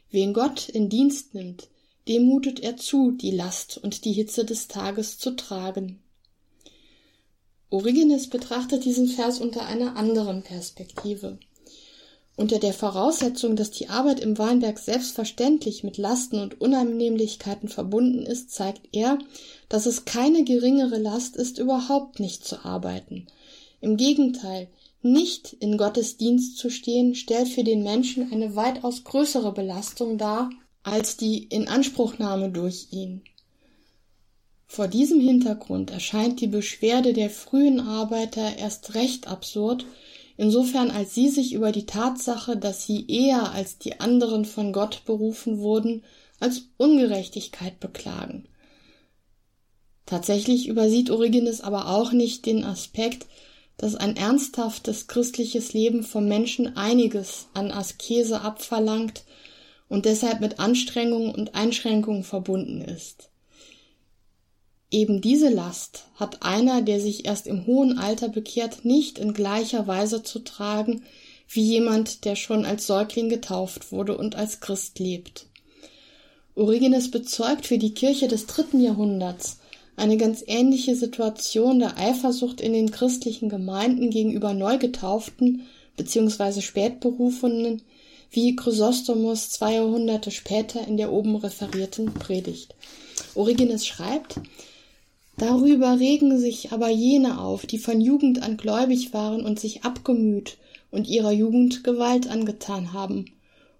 [0.09, 1.69] Wen Gott in Dienst nimmt,
[2.07, 5.99] dem mutet er zu, die Last und die Hitze des Tages zu tragen.
[7.69, 11.37] Origenes betrachtet diesen Vers unter einer anderen Perspektive.
[12.37, 18.51] Unter der Voraussetzung, dass die Arbeit im Weinberg selbstverständlich mit Lasten und Unannehmlichkeiten verbunden ist,
[18.51, 19.17] zeigt er,
[19.69, 23.25] dass es keine geringere Last ist, überhaupt nicht zu arbeiten.
[23.81, 24.67] Im Gegenteil,
[25.01, 30.51] nicht in Gottes Dienst zu stehen, stellt für den Menschen eine weitaus größere Belastung dar
[30.83, 33.23] als die Inanspruchnahme durch ihn.
[34.67, 39.85] Vor diesem Hintergrund erscheint die Beschwerde der frühen Arbeiter erst recht absurd,
[40.37, 45.03] insofern als sie sich über die Tatsache, dass sie eher als die anderen von Gott
[45.05, 46.03] berufen wurden,
[46.39, 48.47] als Ungerechtigkeit beklagen.
[50.05, 53.25] Tatsächlich übersieht Origenes aber auch nicht den Aspekt,
[53.75, 59.23] dass ein ernsthaftes christliches Leben vom Menschen einiges an Askese abverlangt
[59.89, 63.29] und deshalb mit Anstrengungen und Einschränkungen verbunden ist.
[64.89, 69.85] Eben diese Last hat einer, der sich erst im hohen Alter bekehrt, nicht in gleicher
[69.85, 71.03] Weise zu tragen
[71.49, 75.45] wie jemand, der schon als Säugling getauft wurde und als Christ lebt.
[76.55, 79.59] Origenes bezeugt für die Kirche des dritten Jahrhunderts
[79.95, 86.61] eine ganz ähnliche Situation der Eifersucht in den christlichen Gemeinden gegenüber Neugetauften bzw.
[86.61, 87.81] Spätberufenen,
[88.29, 92.75] wie Chrysostomos zwei Jahrhunderte später in der oben referierten Predigt.
[93.35, 94.35] Origenes schreibt,
[95.37, 100.57] Darüber regen sich aber jene auf, die von Jugend an gläubig waren und sich abgemüht
[100.89, 103.25] und ihrer Jugend Gewalt angetan haben,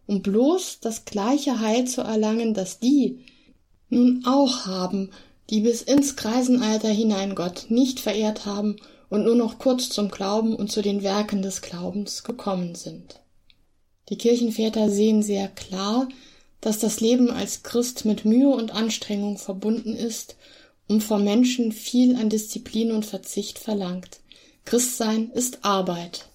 [0.06, 3.26] um bloß das gleiche Heil zu erlangen, das die
[3.90, 5.10] nun auch haben,
[5.50, 8.76] die bis ins Kreisenalter hinein Gott nicht verehrt haben
[9.10, 13.22] und nur noch kurz zum Glauben und zu den Werken des Glaubens gekommen sind.
[14.10, 16.08] Die Kirchenväter sehen sehr klar,
[16.62, 20.36] dass das Leben als Christ mit Mühe und Anstrengung verbunden ist
[20.88, 24.22] und vom Menschen viel an Disziplin und Verzicht verlangt.
[24.66, 26.30] Christsein ist Arbeit.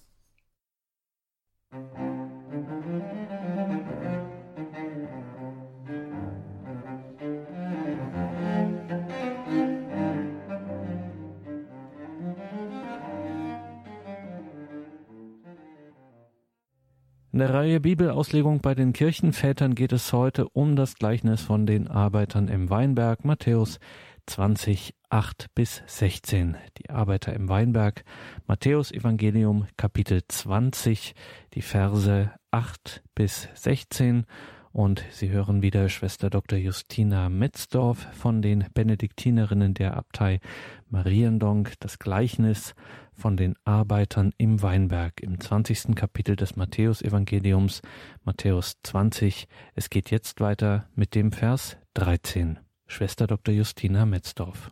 [17.33, 21.89] In der Reihe Bibelauslegung bei den Kirchenvätern geht es heute um das Gleichnis von den
[21.89, 23.81] Arbeitern im Weinberg, Matthäus
[24.27, 26.57] 20, 8 bis 16.
[26.79, 28.05] Die Arbeiter im Weinberg,
[28.47, 31.15] Matthäus Evangelium Kapitel 20,
[31.55, 34.27] die Verse 8 bis 16
[34.73, 36.59] und Sie hören wieder Schwester Dr.
[36.59, 40.41] Justina Metzdorf von den Benediktinerinnen der Abtei
[40.89, 42.75] Mariendonk, das Gleichnis
[43.13, 45.95] von den Arbeitern im Weinberg im 20.
[45.95, 47.83] Kapitel des Matthäusevangeliums,
[48.25, 49.47] Matthäus 20.
[49.75, 52.59] Es geht jetzt weiter mit dem Vers 13.
[52.93, 53.55] Schwester Dr.
[53.55, 54.71] Justina Metzdorf.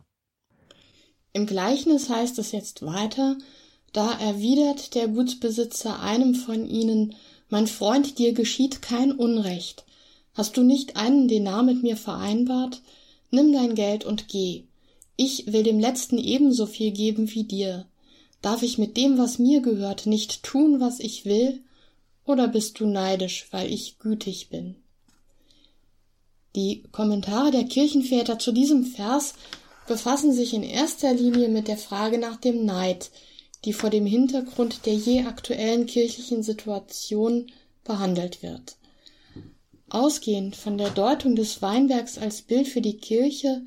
[1.33, 3.37] Im Gleichnis heißt es jetzt weiter,
[3.93, 7.15] da erwidert der Gutsbesitzer einem von ihnen,
[7.49, 9.85] mein Freund, dir geschieht kein Unrecht.
[10.33, 12.81] Hast du nicht einen Denar mit mir vereinbart?
[13.31, 14.63] Nimm dein Geld und geh.
[15.17, 17.85] Ich will dem Letzten ebenso viel geben wie dir.
[18.41, 21.61] Darf ich mit dem, was mir gehört, nicht tun, was ich will?
[22.25, 24.75] Oder bist du neidisch, weil ich gütig bin?
[26.55, 29.35] Die Kommentare der Kirchenväter zu diesem Vers
[29.87, 33.11] befassen sich in erster Linie mit der Frage nach dem Neid,
[33.65, 37.51] die vor dem Hintergrund der je aktuellen kirchlichen Situation
[37.83, 38.75] behandelt wird.
[39.89, 43.61] Ausgehend von der Deutung des Weinbergs als Bild für die Kirche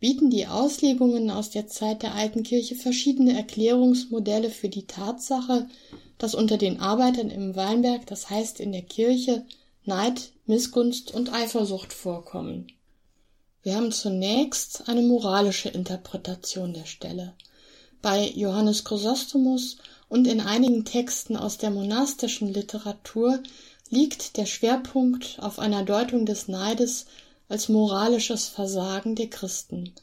[0.00, 5.68] bieten die Auslegungen aus der Zeit der alten Kirche verschiedene Erklärungsmodelle für die Tatsache,
[6.18, 9.44] dass unter den Arbeitern im Weinberg, das heißt in der Kirche,
[9.84, 12.68] Neid, Missgunst und Eifersucht vorkommen.
[13.64, 17.34] Wir haben zunächst eine moralische Interpretation der Stelle.
[18.00, 19.78] Bei Johannes Chrysostomus
[20.08, 23.42] und in einigen Texten aus der monastischen Literatur
[23.90, 27.06] liegt der Schwerpunkt auf einer Deutung des Neides
[27.48, 29.94] als moralisches Versagen der Christen.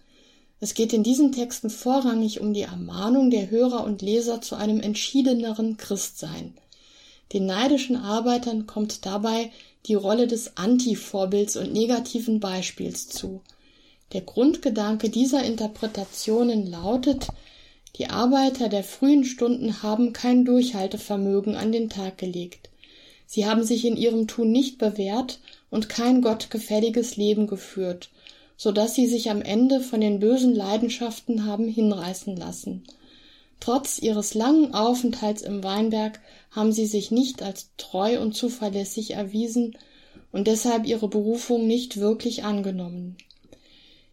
[0.60, 4.82] Es geht in diesen Texten vorrangig um die Ermahnung der Hörer und Leser zu einem
[4.82, 6.53] entschiedeneren Christsein.
[7.34, 9.52] Den neidischen Arbeitern kommt dabei
[9.88, 13.41] die Rolle des Anti-Vorbilds und negativen Beispiels zu.
[14.13, 17.28] Der Grundgedanke dieser Interpretationen lautet,
[17.98, 22.69] die Arbeiter der frühen Stunden haben kein Durchhaltevermögen an den Tag gelegt.
[23.26, 25.39] Sie haben sich in ihrem Tun nicht bewährt
[25.72, 28.10] und kein gottgefälliges Leben geführt,
[28.58, 32.84] so dass sie sich am Ende von den bösen Leidenschaften haben hinreißen lassen.
[33.63, 36.19] Trotz ihres langen Aufenthalts im Weinberg
[36.52, 39.78] haben sie sich nicht als treu und zuverlässig erwiesen
[40.34, 43.15] und deshalb ihre Berufung nicht wirklich angenommen.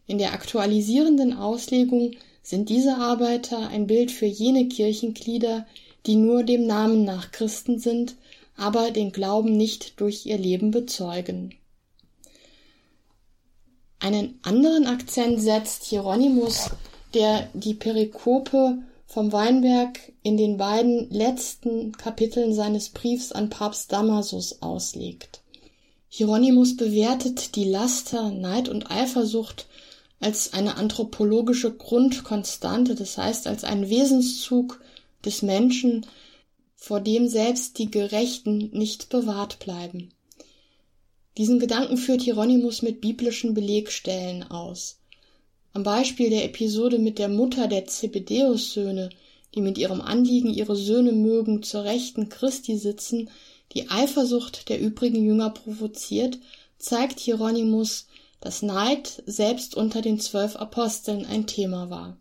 [0.07, 2.11] In der aktualisierenden Auslegung
[2.41, 5.65] sind diese Arbeiter ein Bild für jene Kirchenglieder,
[6.05, 8.15] die nur dem Namen nach Christen sind
[8.61, 11.55] aber den Glauben nicht durch ihr Leben bezeugen.
[13.99, 16.69] Einen anderen Akzent setzt Hieronymus,
[17.15, 18.77] der die Perikope
[19.11, 25.41] vom Weinberg in den beiden letzten Kapiteln seines Briefs an Papst Damasus auslegt.
[26.07, 29.67] Hieronymus bewertet die Laster, Neid und Eifersucht
[30.21, 34.79] als eine anthropologische Grundkonstante, das heißt als einen Wesenszug
[35.25, 36.05] des Menschen,
[36.77, 40.13] vor dem selbst die Gerechten nicht bewahrt bleiben.
[41.37, 45.00] Diesen Gedanken führt Hieronymus mit biblischen Belegstellen aus.
[45.73, 49.09] Am Beispiel der Episode mit der Mutter der Zebedeus-Söhne,
[49.55, 53.29] die mit ihrem Anliegen, ihre Söhne mögen zur Rechten Christi sitzen,
[53.73, 56.37] die Eifersucht der übrigen Jünger provoziert,
[56.77, 58.07] zeigt Hieronymus,
[58.41, 62.17] dass Neid selbst unter den zwölf Aposteln ein Thema war.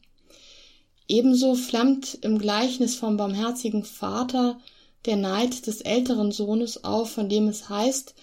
[1.09, 4.61] Ebenso flammt im Gleichnis vom barmherzigen Vater
[5.07, 8.15] der Neid des älteren Sohnes auf, von dem es heißt,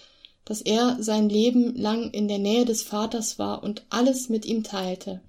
[0.48, 4.62] dass er sein Leben lang in der Nähe des Vaters war und alles mit ihm
[4.62, 5.20] teilte.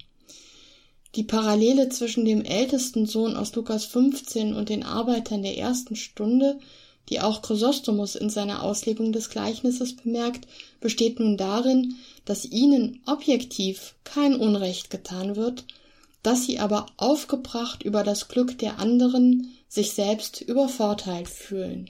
[1.16, 6.58] Die Parallele zwischen dem ältesten Sohn aus Lukas 15 und den Arbeitern der ersten Stunde,
[7.10, 10.48] die auch Chrysostomus in seiner Auslegung des Gleichnisses bemerkt,
[10.80, 15.66] besteht nun darin, dass ihnen objektiv kein Unrecht getan wird,
[16.24, 21.90] dass sie aber aufgebracht über das Glück der anderen sich selbst übervorteilt fühlen.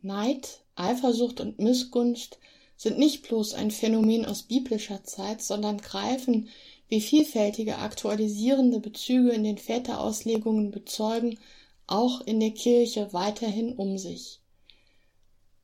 [0.00, 2.38] Neid, Eifersucht und Missgunst
[2.82, 6.48] sind nicht bloß ein Phänomen aus biblischer Zeit, sondern greifen
[6.88, 11.38] wie vielfältige aktualisierende Bezüge in den Väterauslegungen bezeugen,
[11.86, 14.40] auch in der Kirche weiterhin um sich.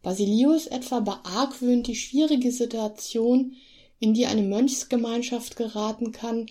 [0.01, 3.57] Basilius etwa beargwöhnt die schwierige Situation,
[3.99, 6.47] in die eine Mönchsgemeinschaft geraten kann,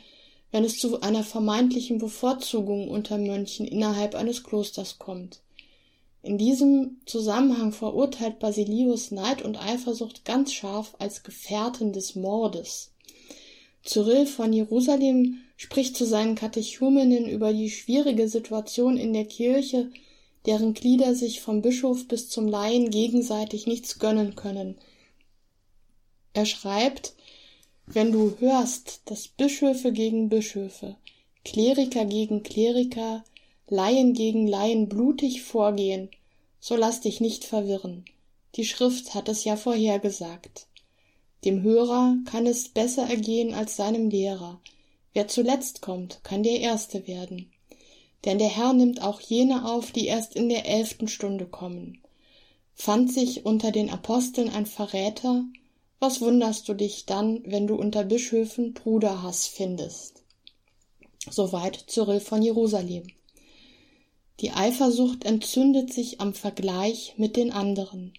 [0.51, 5.39] wenn es zu einer vermeintlichen Bevorzugung unter Mönchen innerhalb eines Klosters kommt.
[6.23, 12.91] In diesem Zusammenhang verurteilt Basilius Neid und Eifersucht ganz scharf als Gefährten des Mordes.
[13.85, 19.89] Cyrill von Jerusalem spricht zu seinen Katechumenen über die schwierige Situation in der Kirche,
[20.45, 24.75] deren Glieder sich vom Bischof bis zum Laien gegenseitig nichts gönnen können.
[26.33, 27.15] Er schreibt,
[27.85, 30.97] wenn du hörst, dass Bischöfe gegen Bischöfe,
[31.45, 33.23] Kleriker gegen Kleriker,
[33.69, 36.09] Laien gegen Laien blutig vorgehen,
[36.59, 38.05] so lass dich nicht verwirren.
[38.55, 40.67] Die Schrift hat es ja vorhergesagt.
[41.43, 44.59] Dem Hörer kann es besser ergehen als seinem Lehrer.
[45.13, 47.51] Wer zuletzt kommt, kann der Erste werden.
[48.25, 52.01] Denn der Herr nimmt auch jene auf, die erst in der elften Stunde kommen.
[52.73, 55.43] Fand sich unter den Aposteln ein Verräter,
[55.99, 60.23] was wunderst du dich dann, wenn du unter Bischöfen Bruderhass findest?
[61.29, 63.07] Soweit Cyril von Jerusalem.
[64.39, 68.13] Die Eifersucht entzündet sich am Vergleich mit den anderen.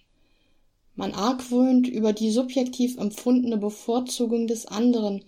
[0.95, 5.23] Man argwöhnt über die subjektiv empfundene Bevorzugung des anderen,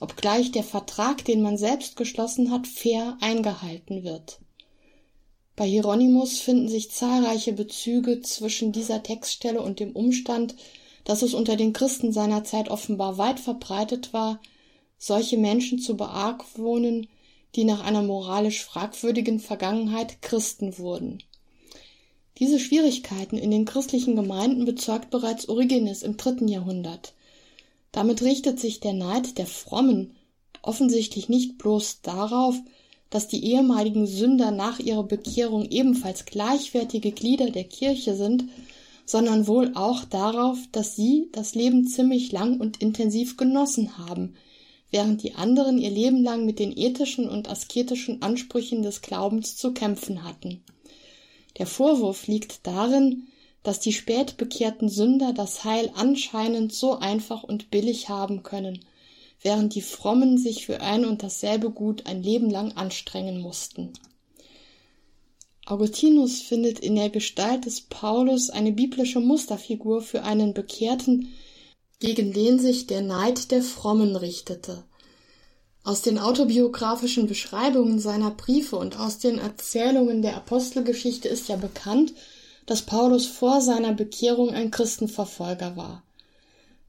[0.00, 4.40] obgleich der Vertrag, den man selbst geschlossen hat, fair eingehalten wird.
[5.56, 10.56] Bei Hieronymus finden sich zahlreiche Bezüge zwischen dieser Textstelle und dem Umstand,
[11.04, 14.40] dass es unter den Christen seiner Zeit offenbar weit verbreitet war,
[14.98, 17.08] solche Menschen zu beargwohnen,
[17.56, 21.22] die nach einer moralisch fragwürdigen Vergangenheit Christen wurden.
[22.38, 27.14] Diese Schwierigkeiten in den christlichen Gemeinden bezeugt bereits Origenes im dritten Jahrhundert.
[27.92, 30.16] Damit richtet sich der Neid der Frommen
[30.62, 32.56] offensichtlich nicht bloß darauf,
[33.10, 38.46] dass die ehemaligen Sünder nach ihrer Bekehrung ebenfalls gleichwertige Glieder der Kirche sind,
[39.06, 44.34] sondern wohl auch darauf, dass sie das Leben ziemlich lang und intensiv genossen haben,
[44.94, 49.72] während die anderen ihr Leben lang mit den ethischen und asketischen Ansprüchen des Glaubens zu
[49.72, 50.62] kämpfen hatten.
[51.58, 53.26] Der Vorwurf liegt darin,
[53.64, 58.84] dass die spät bekehrten Sünder das Heil anscheinend so einfach und billig haben können,
[59.42, 63.94] während die Frommen sich für ein und dasselbe Gut ein Leben lang anstrengen mussten.
[65.66, 71.32] Augustinus findet in der Gestalt des Paulus eine biblische Musterfigur für einen Bekehrten,
[72.04, 74.84] gegen den sich der Neid der Frommen richtete.
[75.84, 82.12] Aus den autobiografischen Beschreibungen seiner Briefe und aus den Erzählungen der Apostelgeschichte ist ja bekannt,
[82.66, 86.02] dass Paulus vor seiner Bekehrung ein Christenverfolger war.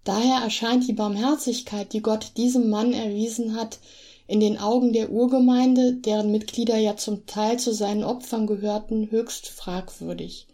[0.04, 3.80] Daher erscheint die Barmherzigkeit, die Gott diesem Mann erwiesen hat,
[4.28, 9.48] in den Augen der Urgemeinde, deren Mitglieder ja zum Teil zu seinen Opfern gehörten, höchst
[9.48, 10.48] fragwürdig.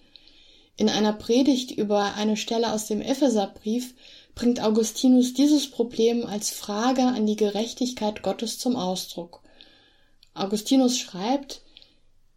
[0.78, 3.94] In einer Predigt über eine Stelle aus dem Epheserbrief
[4.36, 9.42] bringt Augustinus dieses Problem als Frage an die Gerechtigkeit Gottes zum Ausdruck.
[10.34, 11.62] Augustinus schreibt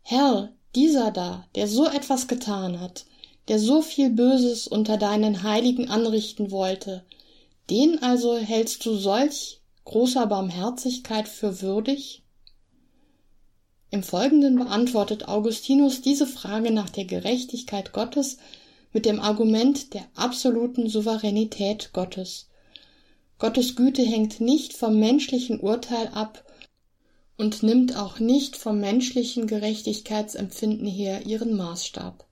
[0.03, 3.07] Herr, dieser da, der so etwas getan hat,
[3.49, 7.05] der so viel Böses unter deinen Heiligen anrichten wollte,
[7.71, 12.23] den also hältst du solch großer Barmherzigkeit für würdig?
[13.91, 18.39] Im Folgenden beantwortet Augustinus diese Frage nach der Gerechtigkeit Gottes
[18.95, 22.49] mit dem Argument der absoluten Souveränität Gottes.
[23.39, 26.45] Gottes Güte hängt nicht vom menschlichen Urteil ab
[27.37, 32.25] und nimmt auch nicht vom menschlichen Gerechtigkeitsempfinden her ihren Maßstab.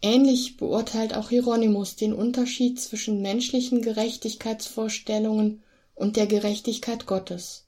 [0.00, 5.62] Ähnlich beurteilt auch Hieronymus den Unterschied zwischen menschlichen Gerechtigkeitsvorstellungen
[5.94, 7.66] und der Gerechtigkeit Gottes.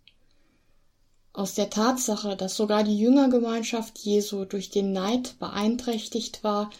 [1.35, 6.70] Aus der Tatsache, dass sogar die Jüngergemeinschaft Jesu durch den Neid beeinträchtigt war,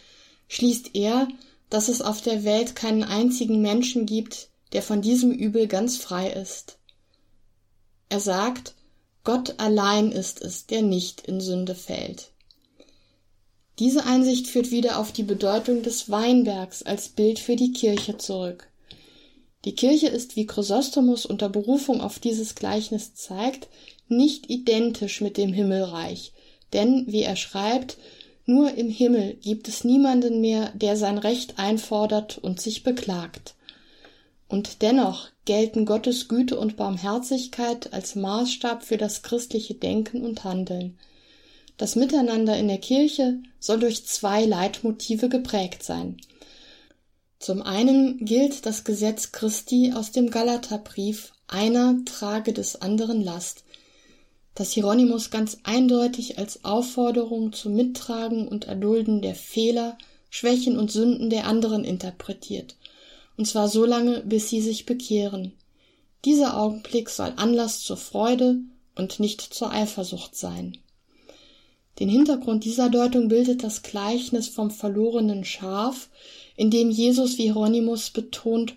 [0.49, 1.29] schließt er,
[1.71, 6.31] dass es auf der Welt keinen einzigen Menschen gibt, der von diesem Übel ganz frei
[6.31, 6.79] ist.
[8.09, 8.75] Er sagt,
[9.25, 12.31] Gott allein ist es, der nicht in Sünde fällt.
[13.79, 18.69] Diese Einsicht führt wieder auf die Bedeutung des Weinbergs als Bild für die Kirche zurück.
[19.65, 23.69] Die Kirche ist, wie Chrysostomus unter Berufung auf dieses Gleichnis zeigt,
[24.09, 26.33] nicht identisch mit dem Himmelreich,
[26.73, 27.99] denn, wie er schreibt,
[28.49, 33.55] nur im Himmel gibt es niemanden mehr, der sein Recht einfordert und sich beklagt.
[34.49, 40.99] Und dennoch gelten Gottes Güte und Barmherzigkeit als Maßstab für das christliche Denken und Handeln.
[41.77, 46.17] Das Miteinander in der Kirche soll durch zwei Leitmotive geprägt sein.
[47.39, 53.65] Zum einen gilt das Gesetz Christi aus dem Galaterbrief, einer trage des anderen Last,
[54.59, 59.97] das Hieronymus ganz eindeutig als Aufforderung zum Mittragen und Erdulden der Fehler,
[60.31, 62.75] Schwächen und Sünden der anderen interpretiert,
[63.37, 65.53] und zwar so lange, bis sie sich bekehren.
[66.25, 68.57] Dieser Augenblick soll Anlass zur Freude
[68.97, 70.77] und nicht zur Eifersucht sein.
[72.01, 76.09] Den Hintergrund dieser Deutung bildet das Gleichnis vom verlorenen Schaf,
[76.57, 78.75] in dem Jesus wie Hieronymus betont,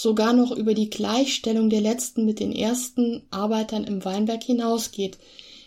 [0.00, 5.18] sogar noch über die Gleichstellung der letzten mit den ersten Arbeitern im Weinberg hinausgeht,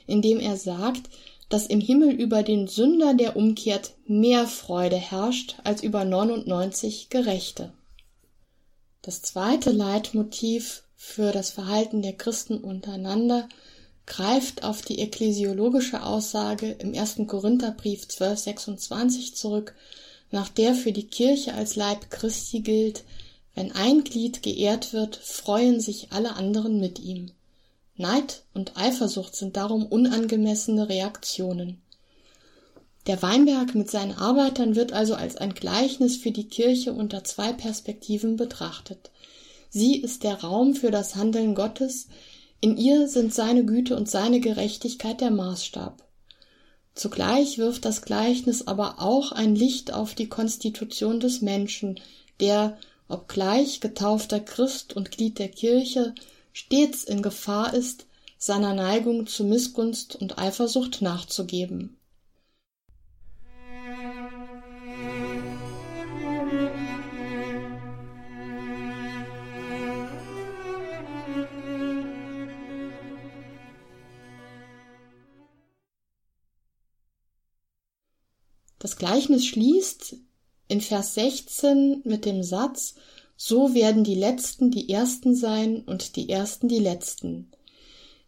[0.08, 1.04] indem er sagt,
[1.50, 7.74] dass im Himmel über den Sünder, der umkehrt, mehr Freude herrscht als über 99 Gerechte.
[9.04, 13.48] Das zweite Leitmotiv für das Verhalten der Christen untereinander
[14.08, 17.18] greift auf die ekklesiologische Aussage im 1.
[17.28, 19.76] Korintherbrief 1226 zurück,
[20.32, 23.04] nach der für die Kirche als Leib Christi gilt,
[23.56, 27.32] wenn ein Glied geehrt wird, freuen sich alle anderen mit ihm.
[27.96, 31.82] Neid und Eifersucht sind darum unangemessene Reaktionen.
[33.06, 37.52] Der Weinberg mit seinen Arbeitern wird also als ein Gleichnis für die Kirche unter zwei
[37.52, 39.12] Perspektiven betrachtet.
[39.70, 42.08] Sie ist der Raum für das Handeln Gottes,
[42.62, 46.02] in ihr sind seine Güte und seine Gerechtigkeit der Maßstab.
[46.96, 52.00] Zugleich wirft das Gleichnis aber auch ein Licht auf die Konstitution des Menschen,
[52.40, 52.78] der,
[53.08, 56.14] obgleich getaufter Christ und Glied der Kirche,
[56.54, 58.06] stets in Gefahr ist,
[58.38, 61.98] seiner Neigung zu Missgunst und Eifersucht nachzugeben.
[78.80, 80.18] Das Gleichnis schließt
[80.74, 82.96] in Vers 16 mit dem Satz,
[83.38, 87.52] so werden die Letzten die Ersten sein und die Ersten die Letzten.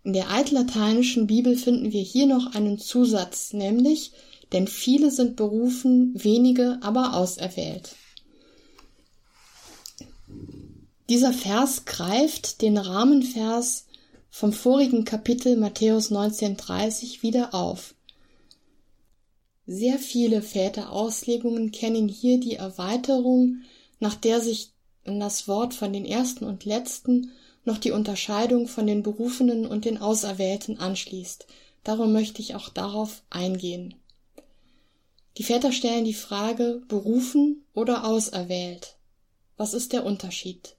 [0.04, 4.12] In der altlateinischen Bibel finden wir hier noch einen Zusatz, nämlich,
[4.52, 7.96] denn viele sind berufen, wenige aber auserwählt.
[11.10, 13.88] Dieser Vers greift den Rahmenvers
[14.30, 17.95] vom vorigen Kapitel Matthäus 19,30 wieder auf.
[19.68, 23.64] Sehr viele Väterauslegungen kennen hier die Erweiterung,
[24.00, 24.72] nach der sich
[25.04, 27.32] in das Wort von den Ersten und Letzten
[27.64, 31.48] noch die Unterscheidung von den Berufenen und den Auserwählten anschließt.
[31.84, 33.96] Darum möchte ich auch darauf eingehen.
[35.38, 38.98] Die Väter stellen die Frage berufen oder auserwählt.
[39.58, 40.76] Was ist der Unterschied?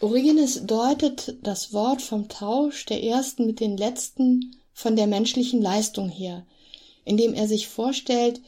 [0.00, 6.08] Origenes deutet das Wort vom Tausch der Ersten mit den Letzten von der menschlichen Leistung
[6.08, 6.46] her,
[7.04, 8.40] indem er sich vorstellt,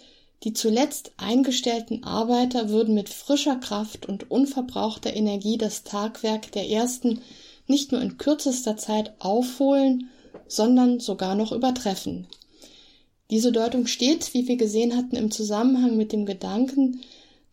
[0.42, 7.20] die zuletzt eingestellten Arbeiter würden mit frischer Kraft und unverbrauchter Energie das Tagwerk der ersten
[7.66, 10.10] nicht nur in kürzester Zeit aufholen,
[10.46, 12.26] sondern sogar noch übertreffen.
[13.30, 17.00] Diese Deutung steht, wie wir gesehen hatten, im Zusammenhang mit dem Gedanken,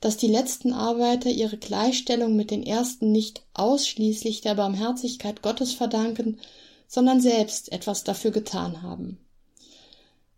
[0.02, 6.40] dass die letzten Arbeiter ihre Gleichstellung mit den ersten nicht ausschließlich der Barmherzigkeit Gottes verdanken,
[6.88, 9.18] sondern selbst etwas dafür getan haben.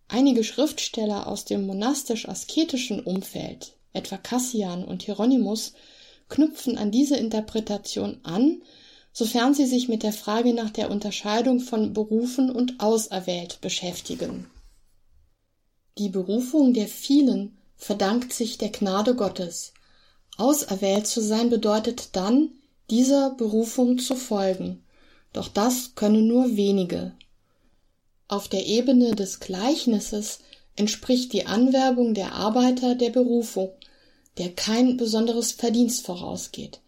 [0.07, 5.73] Einige Schriftsteller aus dem monastisch-asketischen Umfeld, etwa Cassian und Hieronymus,
[6.29, 8.61] knüpfen an diese Interpretation an,
[9.13, 14.49] sofern sie sich mit der Frage nach der Unterscheidung von berufen und auserwählt beschäftigen.
[15.97, 19.73] Die Berufung der vielen verdankt sich der Gnade Gottes.
[20.37, 22.49] Auserwählt zu sein bedeutet dann,
[22.89, 24.83] dieser Berufung zu folgen.
[25.31, 27.13] Doch das können nur wenige.
[28.27, 30.39] Auf der Ebene des Gleichnisses
[30.75, 33.69] entspricht die Anwerbung der Arbeiter der Berufung,
[34.37, 36.79] der kein besonderes Verdienst vorausgeht.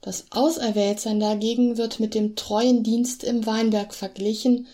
[0.00, 4.66] Das Auserwähltsein dagegen wird mit dem treuen Dienst im Weinberg verglichen,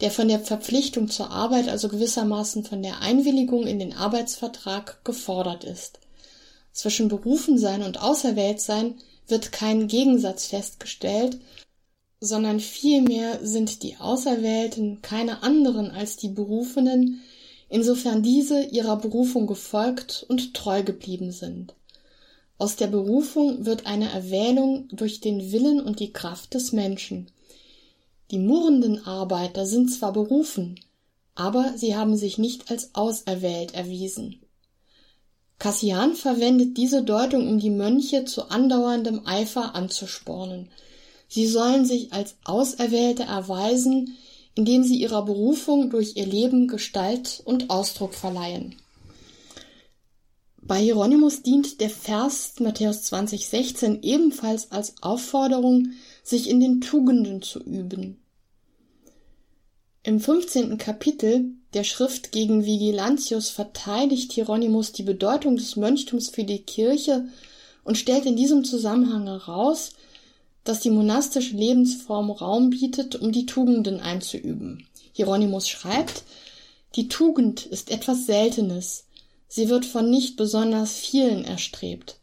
[0.00, 5.64] der von der Verpflichtung zur Arbeit, also gewissermaßen von der Einwilligung in den Arbeitsvertrag gefordert
[5.64, 5.98] ist.
[6.72, 8.96] Zwischen Berufensein und Auserwähltsein
[9.26, 11.38] wird kein Gegensatz festgestellt,
[12.20, 17.20] sondern vielmehr sind die Auserwählten keine anderen als die Berufenen,
[17.68, 21.74] insofern diese ihrer Berufung gefolgt und treu geblieben sind.
[22.58, 27.26] Aus der Berufung wird eine Erwählung durch den Willen und die Kraft des Menschen.
[28.30, 30.80] Die murrenden Arbeiter sind zwar berufen,
[31.34, 34.40] aber sie haben sich nicht als auserwählt erwiesen.
[35.58, 40.70] Cassian verwendet diese Deutung, um die Mönche zu andauerndem Eifer anzuspornen.
[41.28, 44.16] Sie sollen sich als Auserwählte erweisen,
[44.54, 48.76] indem sie ihrer Berufung durch ihr Leben Gestalt und Ausdruck verleihen.
[50.62, 55.92] Bei Hieronymus dient der Vers Matthäus 20,16 ebenfalls als Aufforderung,
[56.24, 58.18] sich in den Tugenden zu üben.
[60.02, 60.78] Im 15.
[60.78, 67.28] Kapitel der Schrift gegen Vigilantius verteidigt Hieronymus die Bedeutung des Mönchtums für die Kirche
[67.84, 69.90] und stellt in diesem Zusammenhang heraus,
[70.68, 74.86] dass die monastische Lebensform Raum bietet, um die Tugenden einzuüben.
[75.12, 76.24] Hieronymus schreibt,
[76.94, 79.04] die Tugend ist etwas Seltenes,
[79.48, 82.18] sie wird von nicht besonders vielen erstrebt.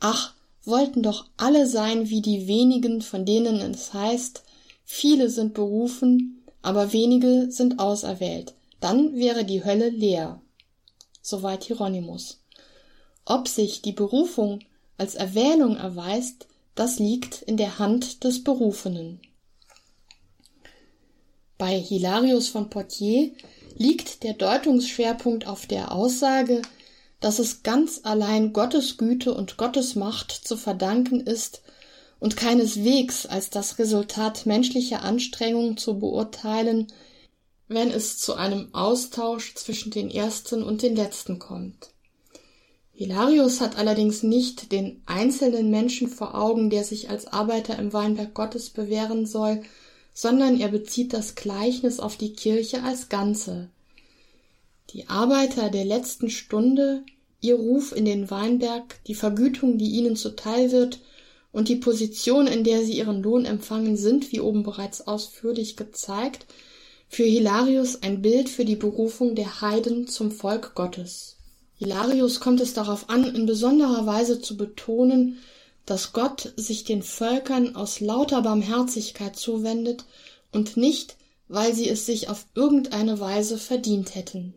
[0.00, 4.42] Ach, wollten doch alle sein wie die wenigen, von denen es heißt,
[4.84, 8.54] viele sind berufen, aber wenige sind auserwählt
[8.84, 10.42] dann wäre die Hölle leer.
[11.22, 12.42] Soweit Hieronymus.
[13.24, 14.58] Ob sich die Berufung
[14.98, 19.20] als Erwählung erweist, das liegt in der Hand des Berufenen.
[21.56, 23.30] Bei Hilarius von Poitiers
[23.76, 26.62] liegt der Deutungsschwerpunkt auf der Aussage,
[27.20, 31.62] dass es ganz allein Gottes Güte und Gottes Macht zu verdanken ist
[32.20, 36.88] und keineswegs als das Resultat menschlicher Anstrengungen zu beurteilen,
[37.68, 41.93] wenn es zu einem Austausch zwischen den ersten und den letzten kommt.
[42.96, 48.34] Hilarius hat allerdings nicht den einzelnen Menschen vor Augen, der sich als Arbeiter im Weinberg
[48.34, 49.62] Gottes bewähren soll,
[50.12, 53.68] sondern er bezieht das Gleichnis auf die Kirche als Ganze.
[54.90, 57.02] Die Arbeiter der letzten Stunde,
[57.40, 61.00] ihr Ruf in den Weinberg, die Vergütung, die ihnen zuteil wird,
[61.50, 66.46] und die Position, in der sie ihren Lohn empfangen, sind, wie oben bereits ausführlich gezeigt,
[67.08, 71.33] für Hilarius ein Bild für die Berufung der Heiden zum Volk Gottes.
[71.76, 75.38] Hilarius kommt es darauf an, in besonderer Weise zu betonen,
[75.86, 80.04] dass Gott sich den Völkern aus lauter Barmherzigkeit zuwendet
[80.52, 81.16] und nicht,
[81.48, 84.54] weil sie es sich auf irgendeine Weise verdient hätten.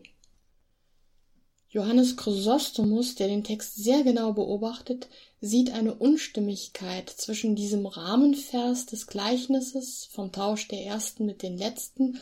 [1.70, 5.08] Johannes Chrysostomus, der den Text sehr genau beobachtet,
[5.42, 12.18] sieht eine Unstimmigkeit zwischen diesem Rahmenvers des Gleichnisses vom Tausch der Ersten mit den Letzten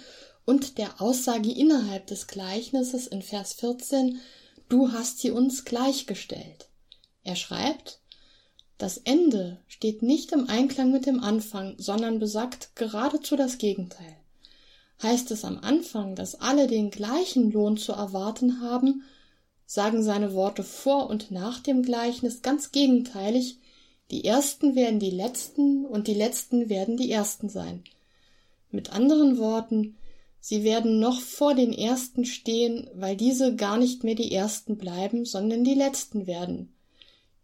[0.46, 4.20] und der Aussage innerhalb des Gleichnisses in Vers 14,
[4.68, 6.68] du hast sie uns gleichgestellt.
[7.22, 8.00] Er schreibt,
[8.78, 14.16] das Ende steht nicht im Einklang mit dem Anfang, sondern besagt geradezu das Gegenteil.
[15.02, 19.02] Heißt es am Anfang, dass alle den gleichen Lohn zu erwarten haben,
[19.66, 23.58] sagen seine Worte vor und nach dem Gleichnis ganz gegenteilig,
[24.10, 27.82] die Ersten werden die Letzten und die Letzten werden die Ersten sein.
[28.70, 29.96] Mit anderen Worten,
[30.48, 35.24] Sie werden noch vor den Ersten stehen, weil diese gar nicht mehr die Ersten bleiben,
[35.24, 36.72] sondern die Letzten werden.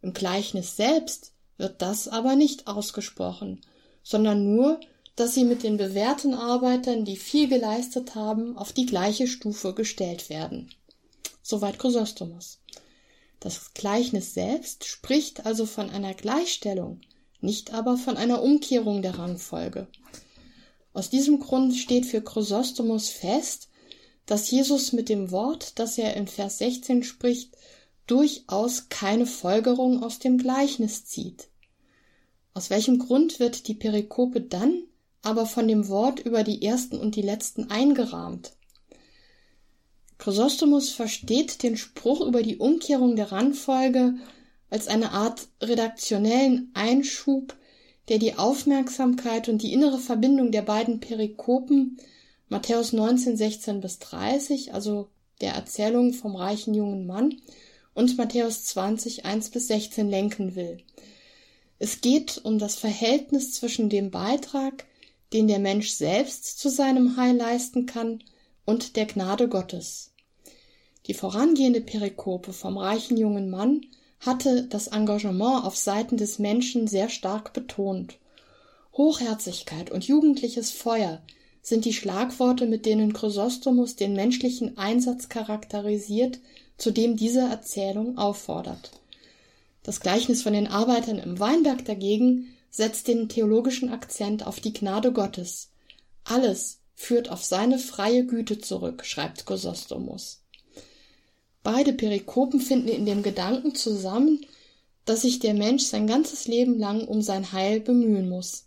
[0.01, 3.59] Im Gleichnis selbst wird das aber nicht ausgesprochen,
[4.03, 4.79] sondern nur,
[5.17, 10.29] dass sie mit den bewährten Arbeitern, die viel geleistet haben, auf die gleiche Stufe gestellt
[10.29, 10.69] werden.
[11.41, 12.61] Soweit Chrysostomus.
[13.41, 17.01] Das Gleichnis selbst spricht also von einer Gleichstellung,
[17.41, 19.89] nicht aber von einer Umkehrung der Rangfolge.
[20.93, 23.69] Aus diesem Grund steht für Chrysostomus fest,
[24.25, 27.57] dass Jesus mit dem Wort, das er in Vers 16 spricht,
[28.07, 31.49] durchaus keine Folgerung aus dem Gleichnis zieht.
[32.53, 34.83] Aus welchem Grund wird die Perikope dann
[35.23, 38.53] aber von dem Wort über die ersten und die letzten eingerahmt?
[40.19, 44.15] Chrysostomus versteht den Spruch über die Umkehrung der Randfolge
[44.69, 47.55] als eine Art redaktionellen Einschub
[48.09, 51.97] der die Aufmerksamkeit und die innere Verbindung der beiden Perikopen
[52.49, 55.09] Matthäus 19, 16 bis 30, also
[55.41, 57.41] der Erzählung vom reichen jungen Mann,
[57.93, 60.77] und Matthäus 20, 1 bis 16 lenken will.
[61.79, 64.85] Es geht um das Verhältnis zwischen dem Beitrag,
[65.31, 68.23] den der Mensch selbst zu seinem Heil leisten kann,
[68.65, 70.13] und der Gnade Gottes.
[71.07, 73.85] Die vorangehende Perikope vom reichen jungen Mann
[74.25, 78.17] hatte das Engagement auf Seiten des Menschen sehr stark betont.
[78.93, 81.21] Hochherzigkeit und jugendliches Feuer
[81.61, 86.39] sind die Schlagworte, mit denen Chrysostomus den menschlichen Einsatz charakterisiert,
[86.77, 88.91] zu dem diese Erzählung auffordert.
[89.83, 95.11] Das Gleichnis von den Arbeitern im Weinberg dagegen setzt den theologischen Akzent auf die Gnade
[95.11, 95.69] Gottes.
[96.23, 100.42] Alles führt auf seine freie Güte zurück, schreibt Chrysostomus.
[101.63, 104.45] Beide Perikopen finden in dem Gedanken zusammen,
[105.05, 108.65] dass sich der Mensch sein ganzes Leben lang um sein Heil bemühen muss.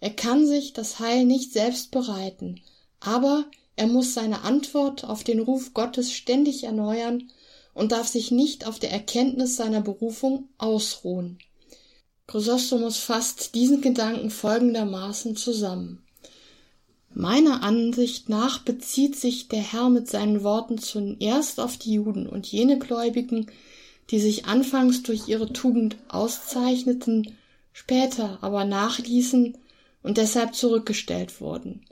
[0.00, 2.60] Er kann sich das Heil nicht selbst bereiten,
[3.00, 3.46] aber
[3.76, 7.30] er muss seine Antwort auf den Ruf Gottes ständig erneuern
[7.74, 11.38] und darf sich nicht auf der Erkenntnis seiner Berufung ausruhen.
[12.26, 16.02] Chrysostomus fasst diesen Gedanken folgendermaßen zusammen.
[17.12, 22.46] Meiner Ansicht nach bezieht sich der Herr mit seinen Worten zuerst auf die Juden und
[22.46, 23.46] jene Gläubigen,
[24.10, 27.36] die sich anfangs durch ihre Tugend auszeichneten,
[27.72, 29.58] später aber nachließen
[30.02, 31.84] und deshalb zurückgestellt wurden.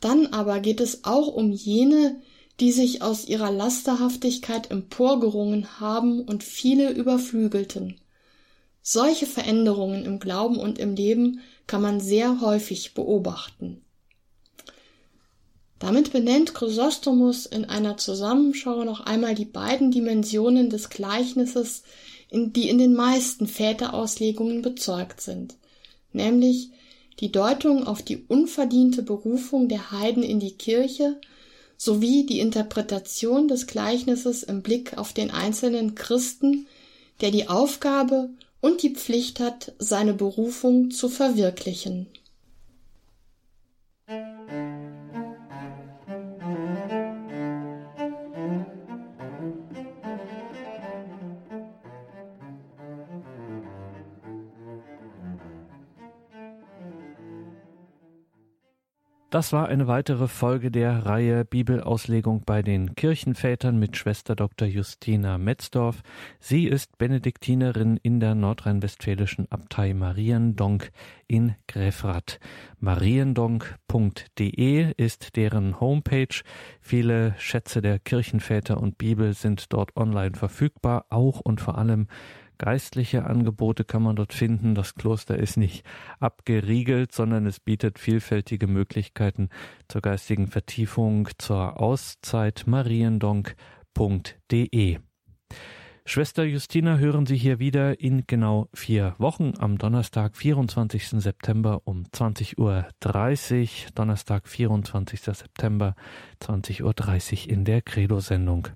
[0.00, 2.20] Dann aber geht es auch um jene,
[2.58, 8.00] die sich aus ihrer Lasterhaftigkeit emporgerungen haben und viele überflügelten.
[8.82, 13.82] Solche Veränderungen im Glauben und im Leben kann man sehr häufig beobachten.
[15.82, 21.82] Damit benennt Chrysostomus in einer Zusammenschau noch einmal die beiden Dimensionen des Gleichnisses,
[22.30, 25.56] die in den meisten Väterauslegungen bezeugt sind,
[26.12, 26.70] nämlich
[27.18, 31.20] die Deutung auf die unverdiente Berufung der Heiden in die Kirche
[31.76, 36.68] sowie die Interpretation des Gleichnisses im Blick auf den einzelnen Christen,
[37.22, 38.30] der die Aufgabe
[38.60, 42.06] und die Pflicht hat, seine Berufung zu verwirklichen.
[59.32, 64.68] Das war eine weitere Folge der Reihe Bibelauslegung bei den Kirchenvätern mit Schwester Dr.
[64.68, 66.02] Justina Metzdorf.
[66.38, 70.90] Sie ist Benediktinerin in der nordrhein-westfälischen Abtei Mariendonk
[71.28, 72.40] in Grefrath.
[72.78, 76.42] Mariendonk.de ist deren Homepage.
[76.82, 82.06] Viele Schätze der Kirchenväter und Bibel sind dort online verfügbar, auch und vor allem
[82.62, 84.76] Geistliche Angebote kann man dort finden.
[84.76, 85.84] Das Kloster ist nicht
[86.20, 89.48] abgeriegelt, sondern es bietet vielfältige Möglichkeiten
[89.88, 94.98] zur geistigen Vertiefung, zur Auszeit mariendonk.de.
[96.04, 101.20] Schwester Justina hören Sie hier wieder in genau vier Wochen am Donnerstag, 24.
[101.20, 102.86] September um 20.30 Uhr.
[103.96, 105.20] Donnerstag, 24.
[105.20, 105.96] September,
[106.40, 106.94] 20.30 Uhr
[107.50, 108.68] in der Credo-Sendung.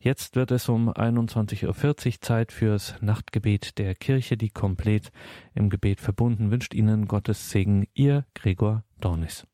[0.00, 5.10] Jetzt wird es um 21.40 Uhr Zeit fürs Nachtgebet der Kirche, die komplett
[5.54, 9.49] im Gebet verbunden wünscht Ihnen Gottes Segen, Ihr Gregor Dornis.